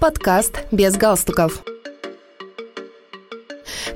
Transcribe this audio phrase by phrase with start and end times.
[0.00, 1.62] Подкаст «Без галстуков».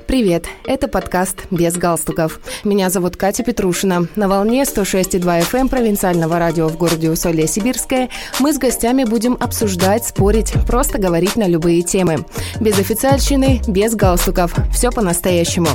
[0.05, 2.39] Привет, это подкаст «Без галстуков».
[2.63, 4.07] Меня зовут Катя Петрушина.
[4.15, 8.09] На волне 106,2 FM эм провинциального радио в городе Усолье-Сибирское
[8.39, 12.23] мы с гостями будем обсуждать, спорить, просто говорить на любые темы.
[12.59, 14.53] Без официальщины, без галстуков.
[14.71, 15.69] Все по-настоящему.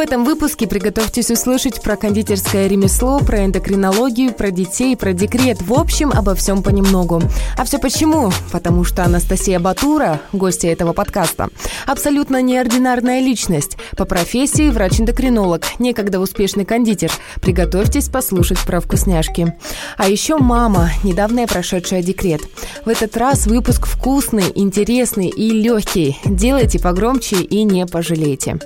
[0.00, 5.60] В этом выпуске приготовьтесь услышать про кондитерское ремесло, про эндокринологию, про детей, про декрет.
[5.60, 7.20] В общем, обо всем понемногу.
[7.58, 8.32] А все почему?
[8.50, 11.50] Потому что Анастасия Батура, гостья этого подкаста,
[11.86, 13.76] абсолютно неординарная личность.
[13.94, 17.12] По профессии врач-эндокринолог, некогда успешный кондитер.
[17.42, 19.54] Приготовьтесь послушать про вкусняшки.
[19.98, 22.40] А еще мама, недавно прошедшая декрет.
[22.86, 26.16] В этот раз выпуск вкусный, интересный и легкий.
[26.24, 28.58] Делайте погромче и не пожалейте.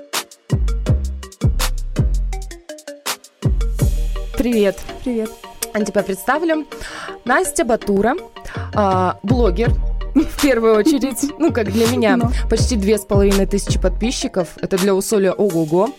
[4.45, 4.79] Привет.
[5.03, 5.31] Привет.
[5.87, 6.67] Тебя представлю.
[7.25, 8.15] Настя Батура,
[8.75, 9.71] а, блогер,
[10.15, 12.31] в первую очередь, ну, как для меня, Но.
[12.51, 14.49] почти две с половиной тысячи подписчиков.
[14.61, 15.95] Это для Усоля ого-го.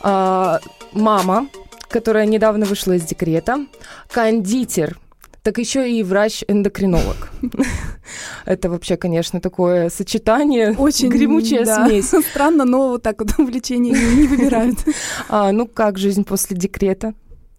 [0.00, 0.60] А,
[0.92, 1.48] мама,
[1.90, 3.66] которая недавно вышла из декрета.
[4.10, 4.98] Кондитер,
[5.42, 7.30] так еще и врач-эндокринолог.
[8.46, 11.86] Это вообще, конечно, такое сочетание, очень гремучая да.
[11.86, 12.10] смесь.
[12.30, 14.78] Странно, но вот так вот увлечение не выбирают.
[15.28, 17.12] А, ну как жизнь после декрета?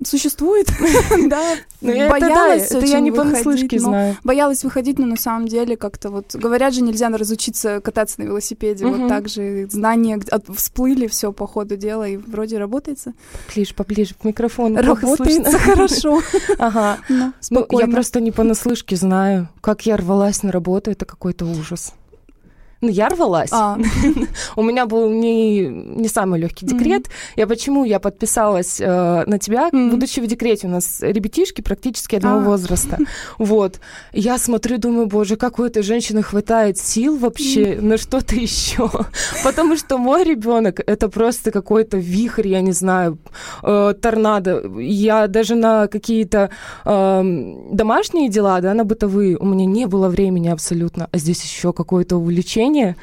[0.05, 0.67] Существует,
[1.29, 1.55] да.
[1.81, 4.17] Боялась это я не понаслышке знаю.
[4.23, 6.35] Боялась выходить, но на самом деле как-то вот...
[6.35, 8.85] Говорят же, нельзя разучиться кататься на велосипеде.
[8.85, 10.19] Вот так же знания
[10.55, 13.13] всплыли, все по ходу дела, и вроде работается.
[13.47, 14.81] Поближе, поближе к микрофону.
[14.81, 16.21] Работается хорошо.
[16.59, 16.99] Ага.
[17.49, 19.49] Ну, я просто не понаслышке знаю.
[19.61, 21.93] Как я рвалась на работу, это какой-то ужас.
[22.83, 23.49] Ну, я рвалась.
[23.53, 23.77] А.
[24.57, 27.03] У меня был не, не самый легкий декрет.
[27.03, 27.33] Mm-hmm.
[27.37, 29.89] Я почему я подписалась э, на тебя, mm-hmm.
[29.89, 30.67] будучи в декрете.
[30.67, 32.43] У нас ребятишки практически одного а.
[32.43, 32.97] возраста.
[33.37, 33.79] Вот.
[34.11, 37.81] Я смотрю, думаю, боже, как у этой женщины хватает сил вообще mm-hmm.
[37.81, 38.89] на что-то еще.
[39.43, 43.17] Потому что мой ребенок это просто какой-то вихрь, я не знаю,
[43.63, 44.61] э, торнадо.
[44.77, 46.49] Я даже на какие-то
[46.83, 51.07] э, домашние дела, да, на бытовые, у меня не было времени абсолютно.
[51.11, 52.95] А здесь еще какое-то увлечение поведение.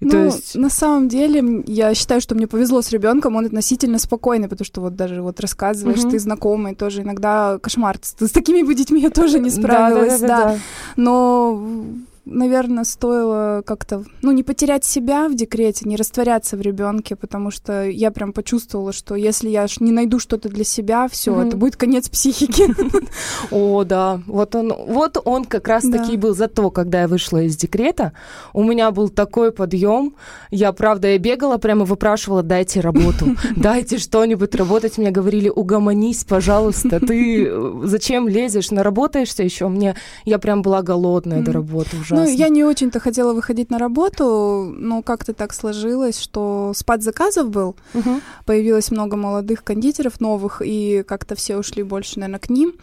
[0.00, 0.54] ну, то есть...
[0.54, 4.80] на самом деле, я считаю, что мне повезло с ребенком, он относительно спокойный, потому что
[4.80, 6.10] вот даже вот рассказываешь, угу.
[6.10, 7.98] ты знакомый, тоже иногда кошмар.
[8.02, 10.26] С, с такими бы детьми я тоже не справилась, да.
[10.28, 10.52] да, да, да.
[10.52, 10.58] да.
[10.96, 11.86] Но
[12.26, 17.84] наверное, стоило как-то, ну, не потерять себя в декрете, не растворяться в ребенке, потому что
[17.88, 21.46] я прям почувствовала, что если я не найду что-то для себя, все, mm-hmm.
[21.46, 22.64] это будет конец психики.
[23.50, 27.42] О, да, вот он, вот он как раз таки был за то, когда я вышла
[27.42, 28.12] из декрета,
[28.52, 30.16] у меня был такой подъем,
[30.50, 36.98] я, правда, я бегала, прямо выпрашивала, дайте работу, дайте что-нибудь работать, мне говорили, угомонись, пожалуйста,
[36.98, 39.94] ты э, зачем лезешь, наработаешься еще, мне,
[40.24, 42.32] я прям была голодная до работы уже ужасно.
[42.32, 47.50] Ну, я не очень-то хотела выходить на работу, но как-то так сложилось, что спад заказов
[47.50, 48.20] был, угу.
[48.44, 52.74] появилось много молодых кондитеров новых, и как-то все ушли больше, наверное, к ним.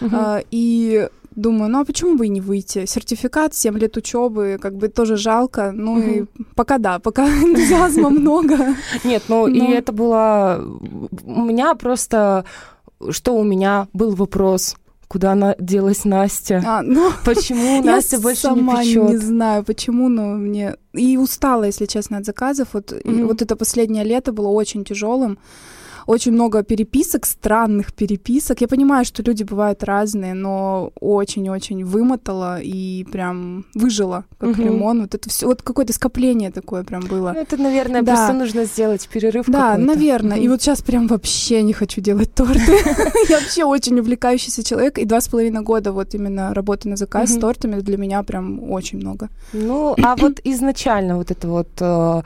[0.00, 0.10] Угу.
[0.12, 2.86] А, и думаю, ну а почему бы и не выйти?
[2.86, 5.72] Сертификат, 7 лет учебы, как бы тоже жалко.
[5.72, 6.00] Ну угу.
[6.00, 6.24] и
[6.54, 8.74] пока да, пока энтузиазма много.
[9.04, 10.62] Нет, ну и это было...
[11.24, 12.44] У меня просто...
[13.10, 14.76] Что у меня был вопрос?
[15.10, 16.62] Куда она делась Настя?
[16.64, 19.10] А, ну, почему Настя больше сама не печет?
[19.10, 22.68] не знаю, почему, но мне и устала, если честно, от заказов.
[22.74, 23.26] Вот, mm-hmm.
[23.26, 25.38] вот это последнее лето было очень тяжелым
[26.10, 28.60] очень много переписок, странных переписок.
[28.60, 34.62] Я понимаю, что люди бывают разные, но очень-очень вымотала и прям выжила, как угу.
[34.62, 35.02] лимон.
[35.02, 37.32] Вот это все, вот какое-то скопление такое прям было.
[37.34, 38.14] Ну, это, наверное, да.
[38.14, 40.36] просто нужно сделать перерыв Да, наверное.
[40.36, 40.44] Угу.
[40.44, 42.78] И вот сейчас прям вообще не хочу делать торты.
[43.28, 47.30] Я вообще очень увлекающийся человек, и два с половиной года вот именно работы на заказ
[47.30, 49.28] с тортами для меня прям очень много.
[49.52, 52.22] Ну, а вот изначально вот это вот э,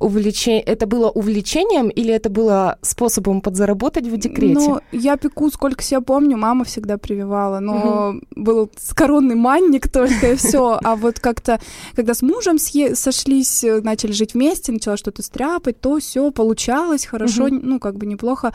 [0.00, 4.54] увлечение, это было увлечением или это было способом способом подзаработать в декрете?
[4.54, 8.20] Ну, я пеку, сколько себя помню, мама всегда прививала, но угу.
[8.36, 10.78] был коронный манник только и все.
[10.84, 11.58] А вот как-то,
[11.96, 17.60] когда с мужем сошлись, начали жить вместе, начала что-то стряпать, то все получалось хорошо, угу.
[17.62, 18.52] ну, как бы неплохо.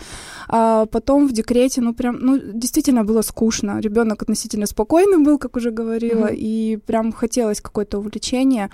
[0.47, 3.79] А потом в декрете, ну, прям, ну, действительно было скучно.
[3.79, 6.35] Ребенок относительно спокойный был, как уже говорила, угу.
[6.35, 8.69] и прям хотелось какое-то увлечение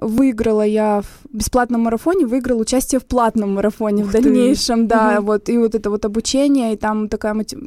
[0.00, 4.94] выиграла я в бесплатном марафоне, выиграла участие в платном марафоне Ух в дальнейшем, ты.
[4.94, 5.26] да, угу.
[5.26, 7.58] вот, и вот это вот обучение, и там такая мотив...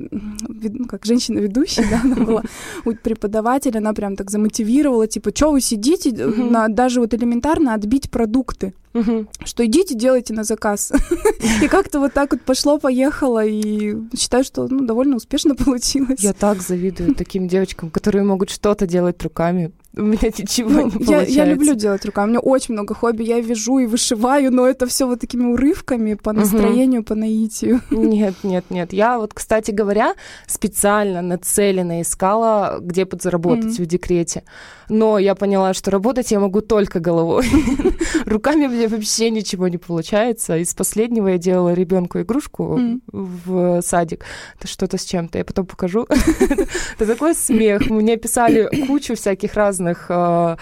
[0.90, 2.44] как женщина-ведущая, да, она была
[3.04, 8.74] преподаватель, она прям так замотивировала, типа, что вы сидите, на, даже вот элементарно отбить продукты.
[8.94, 9.28] Угу.
[9.46, 10.92] Что идите, делайте на заказ.
[11.62, 16.20] и как-то вот так вот пошло-поехало, и считаю, что ну, довольно успешно получилось.
[16.20, 19.72] Я так завидую таким девочкам, которые могут что-то делать руками.
[19.98, 21.32] У меня ничего ну, не получается.
[21.32, 22.28] Я, я люблю делать руками.
[22.28, 23.24] У меня очень много хобби.
[23.24, 27.08] Я вяжу и вышиваю, но это все вот такими урывками по настроению, угу.
[27.08, 27.82] по наитию.
[27.90, 28.94] Нет, нет, нет.
[28.94, 30.14] Я вот, кстати говоря,
[30.48, 33.84] специально нацеленно искала, где подзаработать mm-hmm.
[33.84, 34.44] в декрете.
[34.90, 37.46] Но я поняла, что работать я могу только головой.
[38.26, 40.58] Руками мне вообще ничего не получается.
[40.58, 42.80] Из последнего я делала ребенку игрушку
[43.12, 44.26] в садик.
[44.58, 45.38] Это что-то с чем-то.
[45.38, 46.08] Я потом покажу.
[47.00, 47.90] Это такой смех.
[47.90, 50.56] Мне писали кучу всяких разных э,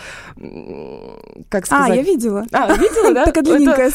[1.50, 1.92] как сказать...
[1.92, 2.46] А, я видела.
[2.52, 3.26] А, видела, да?
[3.26, 3.92] Такая длинненькая,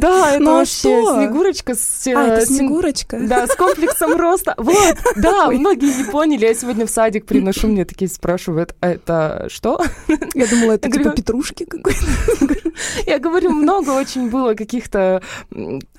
[0.00, 2.06] Да, это ну, а вообще Снегурочка с...
[2.08, 3.18] А, это Снегурочка?
[3.20, 4.54] Да, с комплексом роста.
[4.56, 6.46] Вот, да, многие не поняли.
[6.46, 9.61] Я сегодня в садик приношу, мне такие спрашивают, а это что?
[10.34, 12.00] Я думала, это типа петрушки какой-то.
[13.06, 15.22] Я говорю, много очень было каких-то...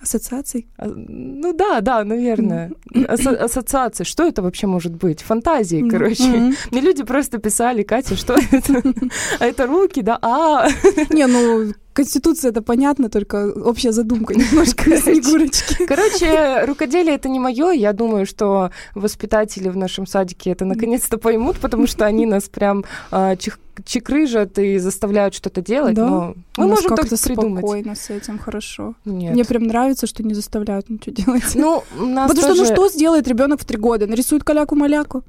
[0.02, 0.68] Ассоциаций?
[0.78, 2.72] А, ну да, да, наверное.
[3.08, 4.04] Ассоциации.
[4.04, 5.22] Что это вообще может быть?
[5.22, 6.54] Фантазии, короче.
[6.72, 8.82] Мне люди просто писали, Катя, что это?
[9.40, 10.20] А это руки, да?
[10.22, 10.68] А.
[11.10, 15.86] Не, ну Конституция это понятно, только общая задумка немножко снегурочки.
[15.86, 17.72] Короче, рукоделие это не мое.
[17.72, 22.84] Я думаю, что воспитатели в нашем садике это наконец-то поймут, потому что они нас прям
[23.12, 23.36] э,
[23.86, 25.96] чекрыжат и заставляют что-то делать.
[25.96, 26.08] Да?
[26.08, 27.60] Но мы можем как-то придумать.
[27.60, 28.96] спокойно с этим, хорошо.
[29.06, 29.34] Нет.
[29.34, 31.56] Мне прям нравится, что не заставляют ничего делать.
[31.56, 32.66] Ну, нас Потому тоже...
[32.66, 34.08] что ну что сделает ребенок в три года?
[34.08, 35.24] Нарисует каляку-маляку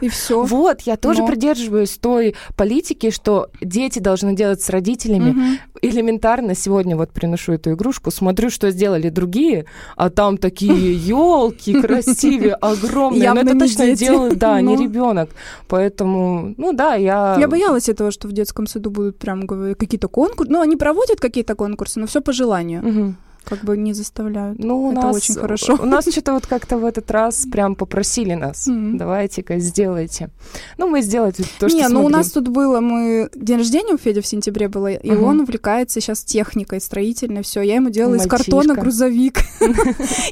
[0.00, 0.44] и все.
[0.52, 6.96] Вот, я тоже придерживаюсь той политики, что дети должны делать с родителями или элементарно сегодня
[6.96, 9.64] вот приношу эту игрушку, смотрю, что сделали другие,
[9.96, 13.32] а там такие елки красивые, огромные.
[13.32, 15.30] Но это точно делают, да, не ребенок.
[15.68, 17.36] Поэтому, ну да, я...
[17.38, 20.52] Я боялась этого, что в детском саду будут прям какие-то конкурсы.
[20.52, 24.58] Ну, они проводят какие-то конкурсы, но все по желанию как бы не заставляют.
[24.58, 25.78] Ну, у Это нас, очень хорошо.
[25.80, 28.96] У нас что-то вот как-то в этот раз прям попросили нас, mm-hmm.
[28.96, 30.30] давайте-ка сделайте.
[30.78, 33.28] Ну, мы сделали то, что Не, ну у нас тут было, мы...
[33.34, 35.24] День рождения у Феди в сентябре было, и uh-huh.
[35.24, 37.62] он увлекается сейчас техникой строительной, все.
[37.62, 39.38] Я ему делала из картона грузовик.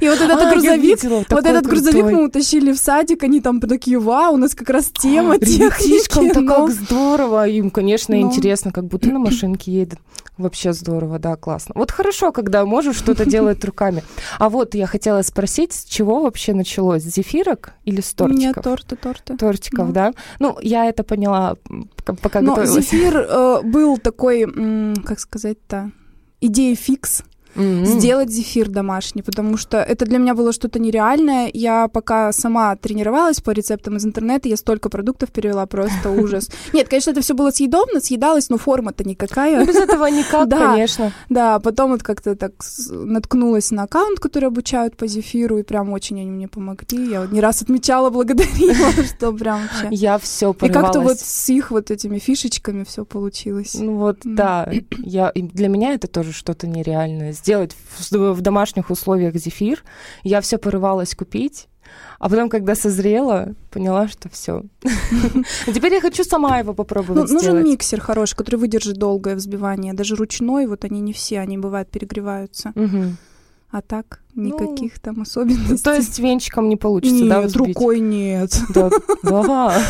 [0.01, 3.99] И вот этот а, грузовик, вот этот грузовик мы утащили в садик, они там такие,
[3.99, 6.47] вау, у нас как раз тема техники.
[6.47, 9.99] как здорово, им, конечно, интересно, как будто на машинке едет.
[10.37, 11.75] Вообще здорово, да, классно.
[11.77, 14.03] Вот хорошо, когда можешь что-то делать руками.
[14.39, 17.03] А вот я хотела спросить, с чего вообще началось?
[17.03, 18.41] С зефирок или с тортиков?
[18.41, 19.37] Нет, торты, торты.
[19.37, 19.93] Тортиков, ну.
[19.93, 20.13] да?
[20.39, 21.57] Ну, я это поняла,
[22.05, 22.85] пока Но готовилась.
[22.85, 24.47] зефир э, был такой,
[25.05, 25.91] как сказать-то,
[26.41, 27.25] идея фикс
[27.55, 27.85] mm-hmm.
[27.85, 31.51] сделать зефир домашний, потому что это для меня было что-то нереальное.
[31.53, 36.51] Я пока сама тренировалась по рецептам из интернета, я столько продуктов перевела, просто ужас.
[36.73, 39.61] Нет, конечно, это все было съедобно, съедалось, но форма-то никакая.
[39.61, 41.13] Ну, без этого никак, да, конечно.
[41.29, 42.53] Да, потом вот как-то так
[42.91, 47.11] наткнулась на аккаунт, который обучают по зефиру, и прям очень они мне помогли.
[47.11, 49.95] Я вот не раз отмечала, благодарила, что прям вообще...
[49.95, 53.75] Я все И как-то вот с их вот этими фишечками все получилось.
[53.75, 54.71] Ну вот, да.
[54.99, 59.83] Я, для меня это тоже что-то нереальное сделать в, в домашних условиях зефир.
[60.23, 61.69] Я все порывалась купить.
[62.19, 64.63] А потом, когда созрела, поняла, что все.
[65.67, 67.31] Теперь я хочу сама его попробовать.
[67.31, 69.93] Ну, нужен миксер хороший, который выдержит долгое взбивание.
[69.93, 72.73] Даже ручной, вот они не все, они бывают перегреваются.
[73.73, 75.83] А так никаких ну, там особенностей.
[75.83, 77.77] То есть венчиком не получится, нет, да, взбить?
[77.77, 78.59] рукой нет.
[78.71, 78.91] Да,
[79.23, 79.83] да.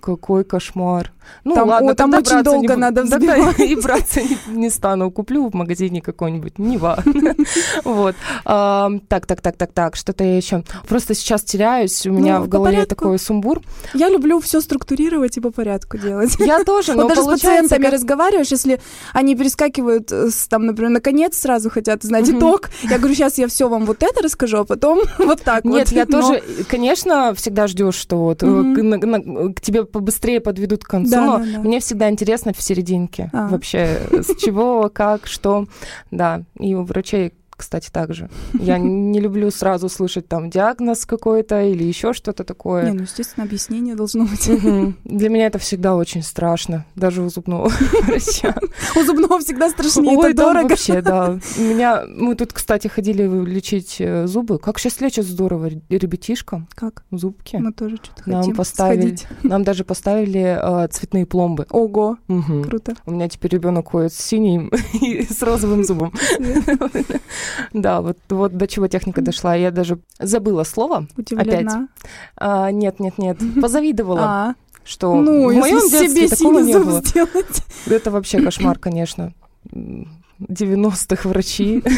[0.00, 1.12] какой кошмар.
[1.44, 3.56] Ну там, ладно, о, там очень долго не, надо взбивать.
[3.56, 5.10] Да, и браться не, не стану.
[5.10, 7.34] Куплю в магазине какой-нибудь, не важно.
[7.84, 8.16] вот.
[8.44, 10.62] А, так, так, так, так, так, что-то я еще.
[10.88, 13.60] Просто сейчас теряюсь, у меня ну, в голове такой сумбур.
[13.94, 16.36] Я люблю все структурировать и по порядку делать.
[16.38, 17.92] Я тоже, но вот даже с пациентами как...
[17.92, 18.80] разговариваешь, если
[19.12, 23.68] они перескакивают, э, там, например, наконец сразу хотят знать итог, я говорю, сейчас я все
[23.68, 25.96] вам вот это расскажу, а потом вот так Нет, вот.
[25.96, 31.24] я тоже, конечно, всегда ждешь, что вот э, к тебе побыстрее подведут к концу, да,
[31.24, 31.58] но да, да.
[31.60, 33.48] мне всегда интересно в серединке а.
[33.48, 35.66] вообще, с чего, как, что,
[36.10, 38.30] да, и у врачей кстати, также.
[38.54, 42.84] Я не люблю сразу слышать там диагноз какой-то или еще что-то такое.
[42.86, 44.46] Не, ну, естественно, объяснение должно быть.
[45.04, 47.68] Для меня это всегда очень страшно, даже у зубного
[48.02, 48.56] врача.
[48.96, 50.68] У зубного всегда страшнее, Ой, это дорого.
[50.68, 51.38] вообще, да.
[51.58, 54.58] Меня, мы тут, кстати, ходили лечить э, зубы.
[54.58, 56.68] Как сейчас лечат здорово ребятишкам.
[56.74, 57.02] Как?
[57.10, 57.56] Зубки.
[57.56, 59.26] Мы тоже что-то нам хотим поставили, сходить.
[59.42, 61.66] Нам даже поставили э, цветные пломбы.
[61.70, 62.18] Ого,
[62.64, 62.94] круто.
[63.04, 66.12] У меня теперь ребенок ходит с синим и с розовым зубом.
[67.72, 69.54] Да, вот, вот до чего техника дошла.
[69.54, 71.06] Я даже забыла слово.
[71.16, 71.42] Удивлена.
[71.42, 71.88] Опять.
[72.36, 73.38] А, нет, нет, нет.
[73.60, 74.20] Позавидовала.
[74.22, 77.00] А, Что ну, в моем если детстве себе такого не было.
[77.02, 77.62] сделать.
[77.86, 79.32] Это вообще кошмар, конечно.
[80.40, 81.82] 90-х врачи.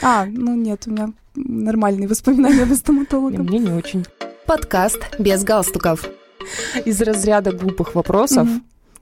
[0.00, 3.38] А, ну нет, у меня нормальные воспоминания об И стоматологе.
[3.38, 4.06] Мне не очень.
[4.46, 6.08] Подкаст без галстуков.
[6.84, 8.48] Из разряда глупых вопросов,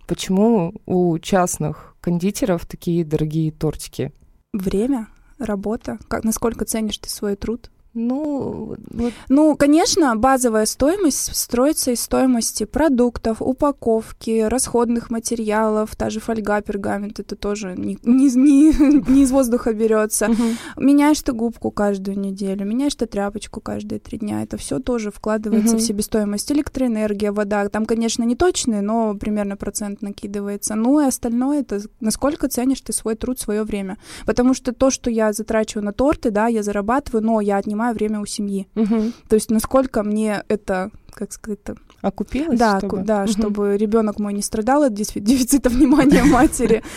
[0.06, 4.12] почему у частных кондитеров такие дорогие тортики?
[4.52, 7.70] Время, работа, как, насколько ценишь ты свой труд.
[7.96, 16.20] Ну, вот Ну, конечно, базовая стоимость строится из стоимости продуктов, упаковки, расходных материалов, та же
[16.20, 20.28] фольга, пергамент, это тоже не, не, не- не из воздуха берется.
[20.76, 24.42] Меняешь ты губку каждую неделю, меняешь ты тряпочку каждые три дня.
[24.42, 25.78] Это все тоже вкладывается Мгм.
[25.78, 26.52] в себестоимость.
[26.52, 27.68] Электроэнергия, вода.
[27.68, 30.74] Там, конечно, не точные, но примерно процент накидывается.
[30.74, 33.96] Ну и остальное это насколько ценишь ты свой труд, свое время.
[34.26, 38.20] Потому что то, что я затрачиваю на торты, да, я зарабатываю, но я отнимаю время
[38.20, 38.66] у семьи.
[38.74, 39.12] Мгм.
[39.28, 42.98] То есть насколько мне это, как сказать-то, окупилось, да, чтобы...
[42.98, 43.28] да, Мгм.
[43.32, 46.82] чтобы ребенок мой не страдал от дефи- дефицита внимания матери.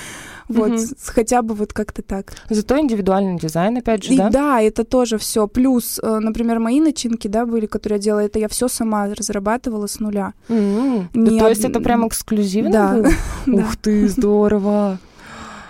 [0.52, 2.34] Вот, с- хотя бы вот как-то так.
[2.50, 4.30] Зато индивидуальный дизайн, опять же, И да?
[4.32, 5.48] да, это тоже все.
[5.48, 9.86] Плюс, э, например, мои начинки, да, были, которые я делала, это я все сама разрабатывала
[9.86, 10.34] с нуля.
[10.48, 12.96] Да Не То од- есть это прям эксклюзивно Да.
[13.46, 13.54] Да.
[13.62, 14.98] Ух ты, здорово.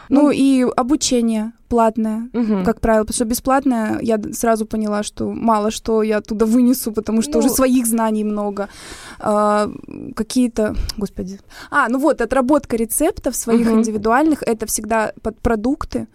[0.09, 2.29] Ну и обучение платное.
[2.33, 2.63] Мгм.
[2.65, 7.21] Как правило, потому что бесплатное, я сразу поняла, что мало что я оттуда вынесу, потому
[7.21, 8.67] что Ну- уже своих знаний много.
[9.19, 9.69] А,
[10.15, 11.39] какие-то, господи.
[11.69, 13.79] А, ну вот, отработка рецептов своих Мгм.
[13.79, 16.07] индивидуальных, это всегда под продукты.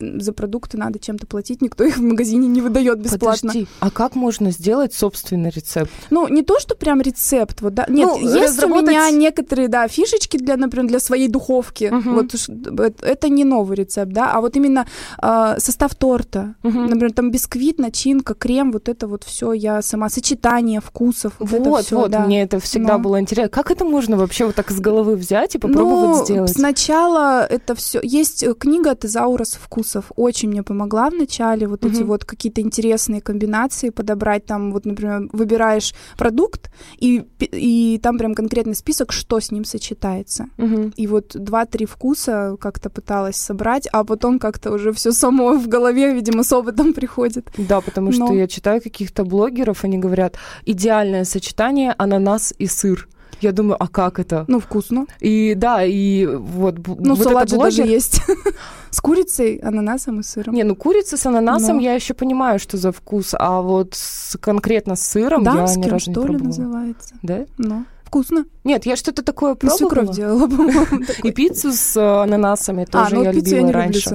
[0.00, 3.48] За продукты надо чем-то платить, никто их в магазине не выдает бесплатно.
[3.50, 5.90] Подожди, а как можно сделать собственный рецепт?
[6.10, 7.86] Ну, не то, что прям рецепт, вот, да.
[7.88, 11.90] Нет, Ну, есть разработать- у меня некоторые, да, фишечки для, например, для своей духовки.
[11.92, 12.14] Мгм.
[12.14, 14.86] Вот уж это это не новый рецепт, да, а вот именно
[15.18, 16.54] а, состав торта.
[16.62, 16.86] Мгм.
[16.86, 21.70] Например, там бисквит, начинка, крем, вот это вот все я сама, сочетание вкусов, вот, это
[21.70, 22.26] Вот, всё, вот, да.
[22.26, 23.04] мне это всегда Ну.
[23.04, 23.50] было интересно.
[23.50, 26.50] Как это можно вообще вот так с головы взять и попробовать ну, сделать?
[26.52, 28.00] сначала это все.
[28.02, 30.12] Есть э, книга Тезаурус вкусов.
[30.16, 32.06] Очень мне помогла в начале вот эти Мгм.
[32.06, 34.46] вот какие-то интересные комбинации подобрать.
[34.46, 36.70] Там вот, например, выбираешь продукт,
[37.00, 40.46] и, и там прям конкретный список, что с ним сочетается.
[40.58, 40.92] Мгм.
[40.96, 46.14] И вот два-три вкуса как-то пыталась собрать, а потом как-то уже все само в голове,
[46.14, 47.50] видимо, с опытом приходит.
[47.58, 50.36] Да, потому что Но- я читаю каких-то блогеров, они говорят,
[50.66, 53.08] идеальное сочетание ананас и сыр.
[53.42, 54.44] Я думаю, а как это?
[54.46, 55.06] Ну, вкусно.
[55.18, 58.22] И да, и вот, Ну, вот салат же даже есть.
[58.90, 60.54] С курицей, ананасом и сыром.
[60.54, 61.82] Не, ну курица с ананасом Но.
[61.82, 66.10] я еще понимаю, что за вкус, а вот с, конкретно с сыром я ни разу
[66.10, 66.44] не пробовала.
[66.44, 67.14] называется.
[67.22, 67.46] Да?
[67.56, 68.44] Ну, вкусно.
[68.64, 69.78] Нет, я что-то такое пробовала.
[69.78, 71.06] свекровь делала, по-моему.
[71.22, 74.14] И пиццу с э, ананасами тоже ну я любила раньше.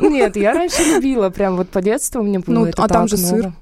[0.00, 3.06] Нет, я раньше любила, прям вот по детству у меня было Ну, это а там
[3.06, 3.52] же сыр.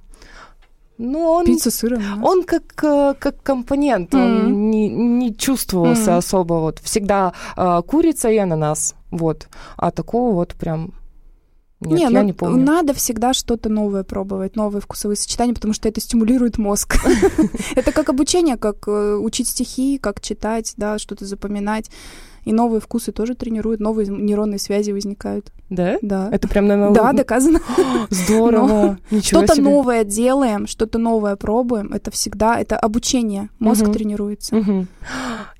[0.98, 2.22] Ну, он, Пицца с сыром.
[2.24, 4.70] он как, э, как компонент, он Мгм.
[4.70, 6.18] не, не чувствовался Мгм.
[6.18, 6.54] особо.
[6.54, 9.48] Вот всегда э, курица и ананас, вот.
[9.76, 10.92] А такого вот прям
[11.80, 12.64] нет, я ну, не помню.
[12.64, 16.96] надо всегда что-то новое пробовать, новые вкусовые сочетания, потому что это стимулирует мозг.
[17.76, 21.90] Это как обучение, как э, учить стихи, как читать, да, что-то запоминать.
[22.44, 25.52] И новые вкусы тоже тренируют, новые нейронные связи возникают.
[25.70, 25.98] Да?
[26.02, 26.28] Да.
[26.30, 27.60] Это прям на Да, доказано.
[28.10, 28.98] Здорово.
[29.22, 31.92] Что-то новое делаем, что-то новое пробуем.
[31.92, 33.48] Это всегда, это обучение.
[33.58, 34.56] Мозг тренируется.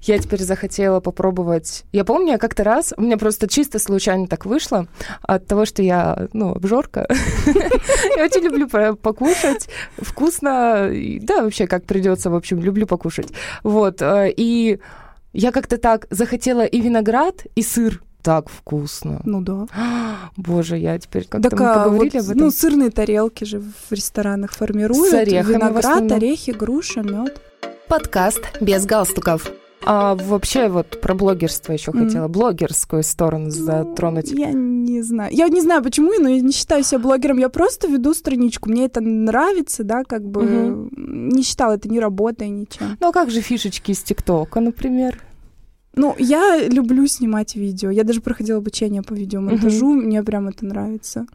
[0.03, 1.85] Я теперь захотела попробовать.
[1.91, 4.87] Я помню, я как-то раз, у меня просто чисто случайно так вышло,
[5.23, 7.09] от того, что я, ну, обжорка.
[8.17, 10.91] Я очень люблю по- покушать, вкусно,
[11.23, 13.29] да, вообще как придется, в общем, люблю покушать.
[13.63, 14.79] Вот, э, и
[15.35, 18.03] я как-то так захотела и виноград, и сыр.
[18.23, 19.21] Так вкусно.
[19.25, 19.67] Ну да.
[20.37, 22.39] Боже, я теперь как-то Так, мы а, поговорили вот, об этом.
[22.39, 25.11] ну, сырные тарелки же в ресторанах формируют.
[25.11, 27.39] С орехами Виноград, орехи, груша, мед.
[27.87, 29.51] Подкаст без галстуков.
[29.87, 32.07] А вообще вот про блогерство еще Мгм.
[32.07, 34.31] хотела, блогерскую сторону затронуть.
[34.33, 35.31] Я не знаю.
[35.35, 37.39] Я не знаю, почему, но я не считаю себя блогером.
[37.39, 38.71] Я просто веду страничку.
[38.71, 41.29] Мне это нравится, да, как бы Мгм.
[41.35, 42.97] не считала это ни работой, ничем.
[43.01, 45.21] Ну а как же фишечки из ТикТока, например?
[45.97, 47.91] Ну, я люблю снимать видео.
[47.91, 49.87] Я даже проходила обучение по видеомонтажу.
[49.93, 51.27] Мне прям это нравится.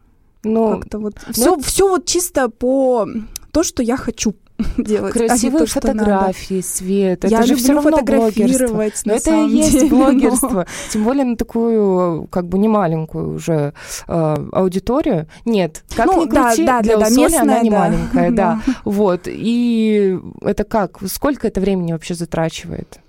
[0.44, 3.08] Ну, Как-то вот все, все вот чисто по
[3.52, 4.34] то, что я хочу
[4.78, 5.16] делать.
[5.16, 6.00] а красивые то, что надо.
[6.00, 7.24] фотографии, свет.
[7.26, 8.30] я это же все равно блогерство.
[8.30, 9.02] фотографировать.
[9.06, 10.66] Но это и есть деле, но- блогерство.
[10.92, 13.74] Тем более на такую, как бы, не маленькую уже
[14.08, 15.28] э, аудиторию.
[15.46, 17.80] Нет, как Ну, ни да, крути, да, для да, да, Усоли она местная, не да.
[17.80, 18.62] маленькая, да.
[18.86, 19.22] Вот.
[19.26, 21.00] И это как?
[21.08, 23.00] Сколько это времени вообще затрачивает?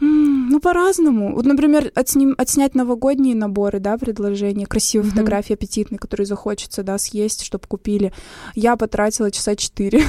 [0.00, 1.34] Ну, по-разному.
[1.34, 5.10] Вот, например, отсним, отснять новогодние наборы, да, предложения, красивые mm-hmm.
[5.10, 8.12] фотографии аппетитные, которые захочется, да, съесть, чтобы купили.
[8.54, 10.02] Я потратила часа четыре.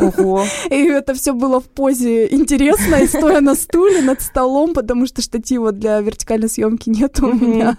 [0.00, 0.44] Ого.
[0.70, 5.72] И это все было в позе интересно, стоя на стуле над столом, потому что штатива
[5.72, 7.78] для вертикальной съемки нет у меня.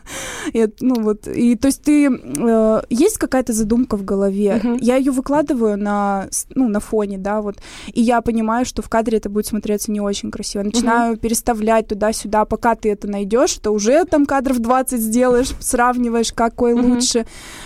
[0.54, 5.12] И, ну вот, и то есть ты э, есть какая-то задумка в голове, я ее
[5.12, 7.58] выкладываю на ну на фоне, да, вот,
[7.94, 10.64] и я понимаю, что в кадре это будет смотреться не очень красиво.
[10.64, 11.18] Начинаю
[11.56, 17.26] переставлять туда-сюда, пока ты это найдешь, то уже там кадров 20 сделаешь, сравниваешь, какой лучше.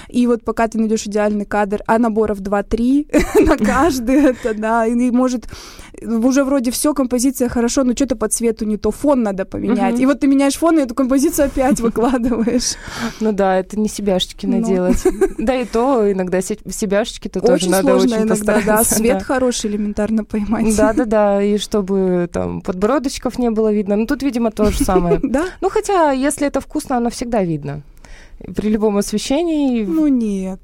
[0.10, 5.12] И вот пока ты найдешь идеальный кадр, а наборов 2-3 на каждый это, да, и
[5.12, 5.48] может
[6.02, 10.00] уже вроде все, композиция хорошо, но что-то по цвету не то, фон надо поменять.
[10.00, 12.76] И вот ты меняешь фон, и эту композицию опять выкладываешь.
[13.20, 14.60] Ну да, это не себяшечки ну.
[14.60, 15.04] наделать.
[15.38, 20.76] Да и то иногда себяшечки-то тоже надо очень иногда, да, свет хороший элементарно поймать.
[20.76, 23.96] Да-да-да, и чтобы там подбородочков не было видно.
[23.96, 25.20] Ну тут, видимо, то же самое.
[25.30, 25.46] Да?
[25.62, 27.82] Ну хотя, если это вкусно, оно всегда видно.
[28.56, 29.86] При любом освещении.
[29.86, 30.60] Ну нет.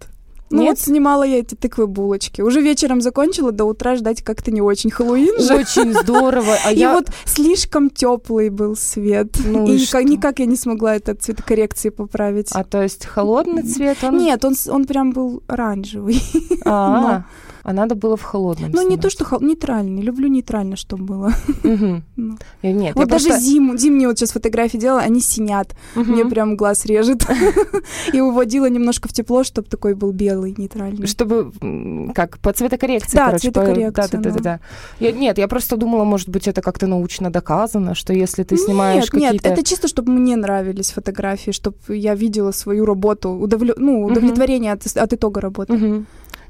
[0.51, 0.69] Ну Нет?
[0.69, 2.41] вот снимала я эти тыквы булочки.
[2.41, 4.91] Уже вечером закончила, до утра ждать как-то не очень.
[4.91, 5.55] Хэллоуин же.
[5.55, 6.55] Очень здорово.
[6.63, 6.93] А и я...
[6.93, 9.37] вот слишком теплый был свет.
[9.43, 12.49] Ну и, и никак, никак я не смогла это цветокоррекции поправить.
[12.51, 13.97] А то есть холодный цвет?
[14.03, 14.17] Он...
[14.17, 16.21] Нет, он, он прям был оранжевый.
[16.63, 17.23] А, -а, -а
[17.65, 18.71] а надо было в холодном.
[18.71, 19.41] Ну, не то, что хол...
[19.41, 20.03] нейтральный.
[20.03, 21.31] Люблю нейтрально, чтобы было.
[22.17, 22.37] Ну.
[22.63, 25.75] Нет, вот даже зиму, зимние вот сейчас фотографии делала, они синят.
[25.95, 27.25] Мне прям глаз режет.
[28.13, 31.07] И уводила немножко в тепло, чтобы такой был белый, нейтральный.
[31.07, 31.51] Чтобы,
[32.13, 34.07] как, по цветокоррекции, да, цветокоррекция.
[34.11, 34.59] Да, да, да,
[34.99, 35.11] да.
[35.11, 39.33] Нет, я просто думала, может быть, это как-то научно доказано, что если ты снимаешь какие-то...
[39.33, 45.13] Нет, это чисто, чтобы мне нравились фотографии, чтобы я видела свою работу, ну, удовлетворение от
[45.13, 46.05] итога работы.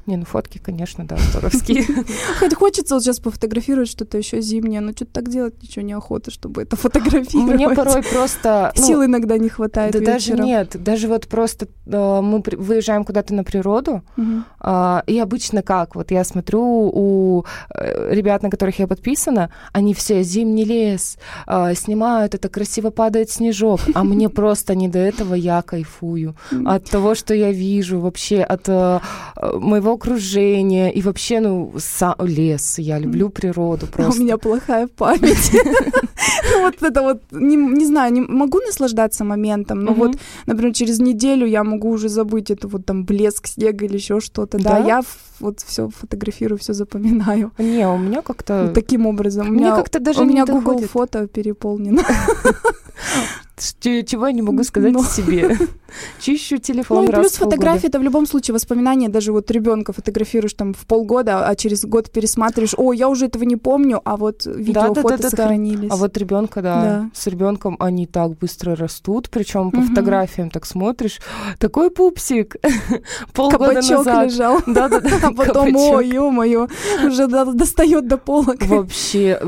[0.06, 1.84] Не, ну фотки, конечно, да, здоровские.
[2.38, 6.62] Хоть хочется вот сейчас пофотографировать что-то еще зимнее, но что-то так делать ничего неохота, чтобы
[6.62, 7.54] это фотографировать.
[7.54, 8.72] Мне порой просто...
[8.76, 13.34] Ну, Сил иногда не хватает Да даже нет, даже вот просто э, мы выезжаем куда-то
[13.34, 17.44] на природу, э, и обычно как, вот я смотрю у
[17.74, 23.30] э, ребят, на которых я подписана, они все зимний лес э, снимают, это красиво падает
[23.30, 28.42] снежок, а мне просто не до этого, я кайфую от того, что я вижу вообще,
[28.42, 31.72] от моего окружение и вообще, ну,
[32.20, 32.78] лес.
[32.78, 34.12] Я люблю природу просто.
[34.20, 35.50] у меня плохая память.
[35.52, 41.46] Ну, вот это вот, не знаю, не могу наслаждаться моментом, но вот, например, через неделю
[41.46, 44.58] я могу уже забыть это вот там блеск снега или еще что-то.
[44.58, 45.02] Да, я
[45.40, 47.52] вот все фотографирую, все запоминаю.
[47.58, 48.72] Не, у меня как-то...
[48.74, 49.48] Таким образом.
[49.48, 52.02] У меня как-то даже У меня Google фото переполнено.
[53.80, 55.02] Чего я не могу сказать Но.
[55.02, 55.56] себе.
[56.20, 59.08] Чищу телефон Ну и плюс фотографии это в любом случае воспоминания.
[59.08, 62.74] Даже вот ребенка фотографируешь там в полгода, а через год пересматриваешь.
[62.76, 65.90] О, я уже этого не помню, а вот видео, да, фото да, да, сохранились.
[65.90, 69.86] А вот ребенка, да, да, с ребенком они так быстро растут, причем по угу.
[69.86, 71.20] фотографиям так смотришь,
[71.58, 72.56] такой пупсик
[73.32, 74.26] полгода Кабачок назад.
[74.26, 74.60] лежал.
[74.66, 75.25] Да, да, да.
[75.26, 76.68] А потом, о, ё-моё,
[77.04, 78.62] уже достает до полок.
[78.66, 79.40] Вообще,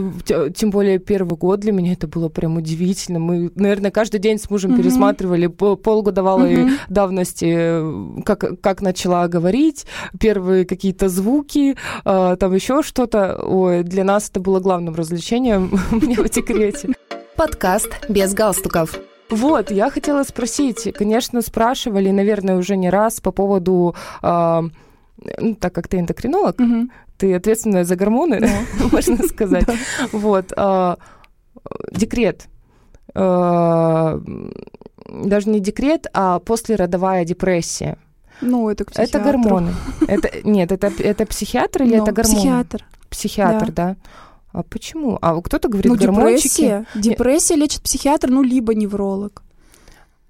[0.54, 3.18] тем более первый год для меня это было прям удивительно.
[3.18, 9.86] Мы, наверное, каждый день с мужем пересматривали полгода малой давности, как, как начала говорить,
[10.18, 13.40] первые какие-то звуки, э, там еще что-то.
[13.42, 16.94] Ой, для нас это было главным развлечением мне в декрете.
[17.36, 18.98] Подкаст «Без галстуков».
[19.30, 24.62] Вот, я хотела спросить, конечно, спрашивали, наверное, уже не раз по поводу, э,
[25.38, 26.88] ну, так как ты эндокринолог, угу.
[27.16, 28.48] ты ответственная за гормоны, да.
[28.92, 29.66] можно сказать.
[30.12, 30.96] Вот, э,
[31.92, 32.48] декрет.
[33.14, 34.20] Э,
[35.08, 37.98] даже не декрет, а послеродовая депрессия.
[38.40, 39.72] Ну, это к Это гормоны.
[40.06, 42.36] Это, нет, это, это психиатр или Но, это гормоны?
[42.36, 42.84] Психиатр.
[43.10, 43.72] Психиатр, да.
[43.72, 43.96] да.
[44.52, 45.18] А почему?
[45.20, 46.62] А кто-то говорит, ну, гормончики...
[46.62, 46.86] депрессия.
[46.94, 49.42] Депрессия лечит психиатр, ну, либо невролог.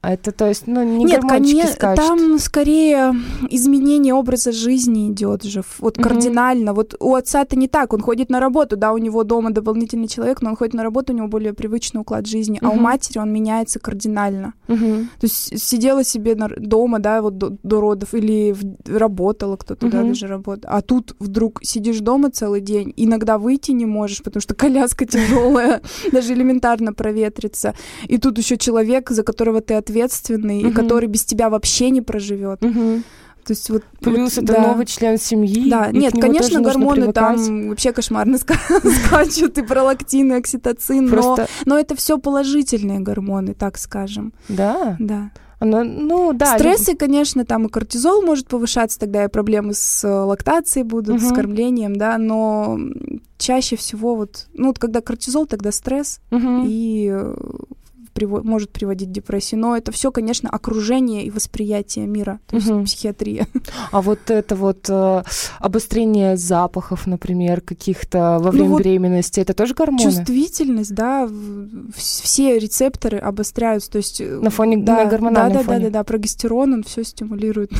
[0.00, 3.16] А это, то есть, ну, не Нет, конечно, там скорее
[3.50, 6.02] изменение образа жизни идет же, вот mm-hmm.
[6.02, 6.72] кардинально.
[6.72, 10.40] Вот у отца-то не так, он ходит на работу, да, у него дома дополнительный человек,
[10.40, 12.66] но он ходит на работу, у него более привычный уклад жизни, mm-hmm.
[12.66, 14.54] а у матери он меняется кардинально.
[14.68, 15.04] Mm-hmm.
[15.18, 19.90] То есть сидела себе дома, да, вот до, до родов, или в, работала кто-то, mm-hmm.
[19.90, 20.70] да, даже работал.
[20.72, 25.82] А тут вдруг сидишь дома целый день, иногда выйти не можешь, потому что коляска тяжелая,
[26.12, 27.74] даже элементарно проветрится.
[28.06, 30.68] И тут еще человек, за которого ты ответственный, угу.
[30.68, 32.62] и который без тебя вообще не проживет.
[32.62, 33.02] Угу.
[33.44, 34.60] То есть вот плюс вот, это да.
[34.60, 35.70] новый член семьи.
[35.70, 38.38] Да, нет, конечно, гормоны там вообще кошмарно
[39.06, 41.48] скачут и пролактин, и окситоцин, Просто...
[41.64, 44.34] но, но это все положительные гормоны, так скажем.
[44.50, 44.96] Да.
[44.98, 45.30] Да.
[45.60, 46.56] Она, ну, да.
[46.56, 51.24] Стрессы, конечно, там и кортизол может повышаться, тогда и проблемы с э, лактацией будут, угу.
[51.24, 52.78] с кормлением, да, но
[53.38, 56.64] чаще всего вот, ну, вот когда кортизол, тогда стресс, угу.
[56.66, 57.34] и э,
[58.18, 59.56] приво- может приводить к депрессии.
[59.56, 62.84] Но это все, конечно, окружение и восприятие мира, то есть угу.
[62.84, 63.46] психиатрия.
[63.90, 65.22] А вот это вот э,
[65.60, 70.02] обострение запахов, например, каких-то во время ну, вот беременности, это тоже гормоны?
[70.02, 71.28] Чувствительность, да,
[71.94, 74.20] все рецепторы обостряются, то есть...
[74.20, 75.78] Э, на фоне, да, на гормональном да, да, фоне?
[75.78, 77.72] Да, да, да, прогестерон, он все стимулирует.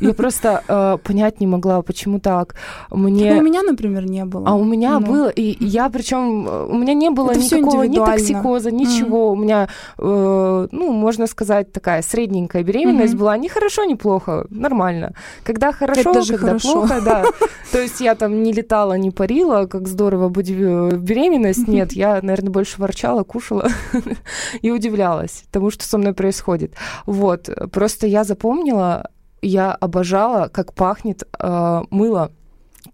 [0.00, 2.54] я просто э, понять не могла, почему так.
[2.90, 3.34] Мне...
[3.34, 4.48] У меня, например, не было.
[4.48, 8.70] А у меня было, и я причем, э, у меня не было никакого ни токсикоза,
[8.70, 9.32] ничего.
[9.32, 13.18] У меня э, ну, можно сказать, такая средненькая беременность mm-hmm.
[13.18, 15.14] была не хорошо, не плохо, нормально.
[15.44, 16.72] Когда хорошо, Это когда хорошо.
[16.72, 17.24] плохо, да.
[17.72, 21.68] То есть я там не летала, не парила, как здорово быть в беременность.
[21.68, 23.68] Нет, я, наверное, больше ворчала, кушала
[24.62, 26.74] и удивлялась тому, что со мной происходит.
[27.06, 29.10] Вот, просто я запомнила,
[29.42, 32.30] я обожала, как пахнет э, мыло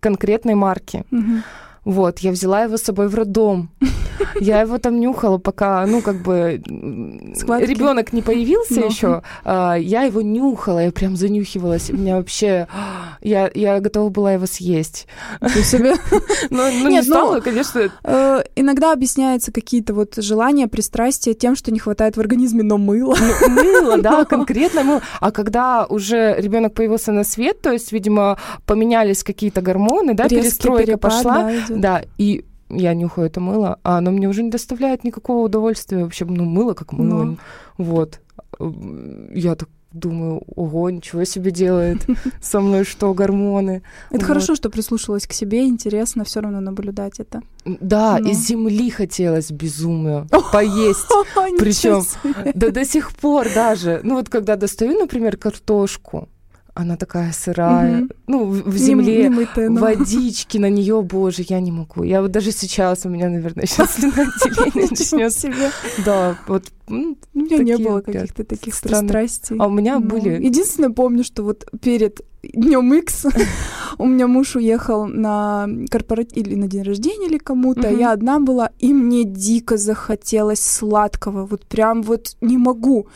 [0.01, 1.05] конкретной марки.
[1.11, 1.43] Mm-hmm.
[1.87, 3.71] Вот, я взяла его с собой в роддом.
[4.41, 8.87] Я его там нюхала, пока, ну, как бы, ребенок не появился ну.
[8.87, 9.23] еще.
[9.45, 11.91] А, я его нюхала, я прям занюхивалась.
[11.91, 12.67] У меня вообще...
[13.21, 15.07] Я, я готова была его съесть.
[15.63, 15.95] себе?
[16.51, 17.91] Ну, ну не ну, стала, конечно.
[18.05, 23.17] Э, иногда объясняются какие-то вот желания, пристрастия тем, что не хватает в организме, но мыло.
[23.49, 25.03] Мыло, да, конкретно мыло.
[25.21, 30.99] А когда уже ребенок появился на свет, то есть, видимо, поменялись какие-то гормоны, да, перестройка
[30.99, 31.51] пошла.
[31.69, 31.76] Да,
[32.19, 36.45] и я нюхаю это мыло, а оно мне уже не доставляет никакого удовольствия вообще, ну,
[36.45, 37.25] мыло как мыло.
[37.25, 37.39] Ну.
[37.79, 38.21] Вот.
[38.59, 42.07] Я так думаю, ого, ничего себе делает
[42.43, 43.83] со мной что, гормоны.
[44.11, 44.27] Это вот.
[44.27, 47.43] хорошо, что прислушалась к себе, интересно все равно наблюдать это.
[47.65, 48.29] Да, Но.
[48.29, 51.07] из земли хотелось безумно поесть.
[51.59, 52.03] Причем
[52.55, 54.01] да до сих пор даже.
[54.03, 56.29] Ну вот когда достаю, например, картошку,
[56.77, 58.09] она такая сырая, угу.
[58.27, 62.03] ну, в, в земле, не, не водички на нее, боже, я не могу.
[62.03, 65.49] Я вот даже сейчас у меня, наверное, сейчас слюноотделение начнется.
[66.05, 69.57] Да, вот ну, у меня не было каких-то таких пристрастий.
[69.59, 70.45] А у меня ну, были.
[70.45, 72.23] Единственное, помню, что вот перед
[72.53, 73.27] днем X
[73.99, 78.71] у меня муж уехал на корпоратив или на день рождения или кому-то, я одна была,
[78.79, 83.07] и мне дико захотелось сладкого, вот прям вот не могу.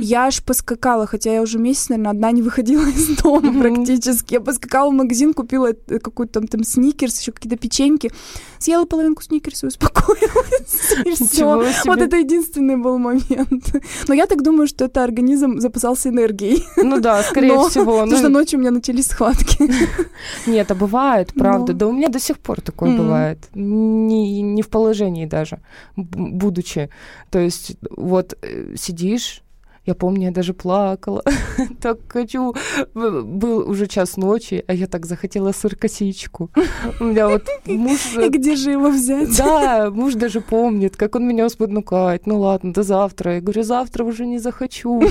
[0.00, 4.34] Я аж поскакала, хотя я уже месяц, наверное, одна не выходила из дома практически.
[4.34, 8.10] Я поскакала в магазин, купила э, какой-то там, там сникерс, еще какие-то печеньки,
[8.58, 10.94] съела половинку сникерса и успокоилась.
[11.04, 11.62] И все.
[11.86, 13.17] Вот это единственный был момент.
[14.08, 16.64] Но я так думаю, что это организм запасался энергией.
[16.76, 17.92] Ну да, скорее Но, всего.
[17.92, 18.18] Потому ну...
[18.18, 19.70] что ночью у меня начались схватки.
[20.46, 21.72] Нет, а бывает, правда.
[21.72, 21.78] Но...
[21.78, 22.96] Да у меня до сих пор такое mm.
[22.96, 23.38] бывает.
[23.54, 25.60] Не, не в положении даже,
[25.96, 26.90] будучи.
[27.30, 29.42] То есть вот э, сидишь,
[29.88, 31.22] я помню, я даже плакала.
[31.80, 32.54] так хочу.
[32.94, 36.50] Был уже час ночи, а я так захотела сыр-косичку.
[37.00, 38.16] У меня вот муж...
[38.16, 39.36] И где же его взять?
[39.38, 42.26] Да, муж даже помнит, как он меня успокаивает.
[42.26, 43.36] Ну ладно, до завтра.
[43.36, 45.02] Я говорю, завтра уже не захочу.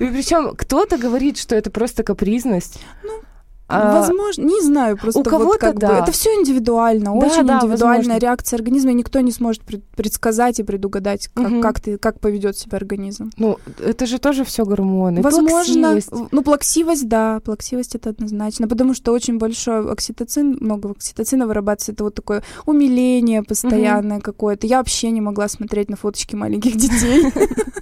[0.00, 2.78] И причем кто-то говорит, что это просто капризность.
[3.02, 3.22] Ну,
[3.70, 5.88] возможно, не знаю, просто у кого-то вот как да.
[5.88, 8.18] бы это все индивидуально, да, очень да, индивидуальная возможно.
[8.18, 9.62] реакция организма, и никто не сможет
[9.96, 11.60] предсказать и предугадать, как, угу.
[11.60, 13.30] как ты как поведет себя организм.
[13.36, 15.22] Ну, это же тоже все гормоны.
[15.22, 16.32] Возможно, плаксивость.
[16.32, 22.04] ну плаксивость, да, плаксивость это однозначно, потому что очень большой окситоцин, много окситоцина вырабатывается, это
[22.04, 24.24] вот такое умиление постоянное угу.
[24.24, 24.66] какое-то.
[24.66, 27.32] Я вообще не могла смотреть на фоточки маленьких детей.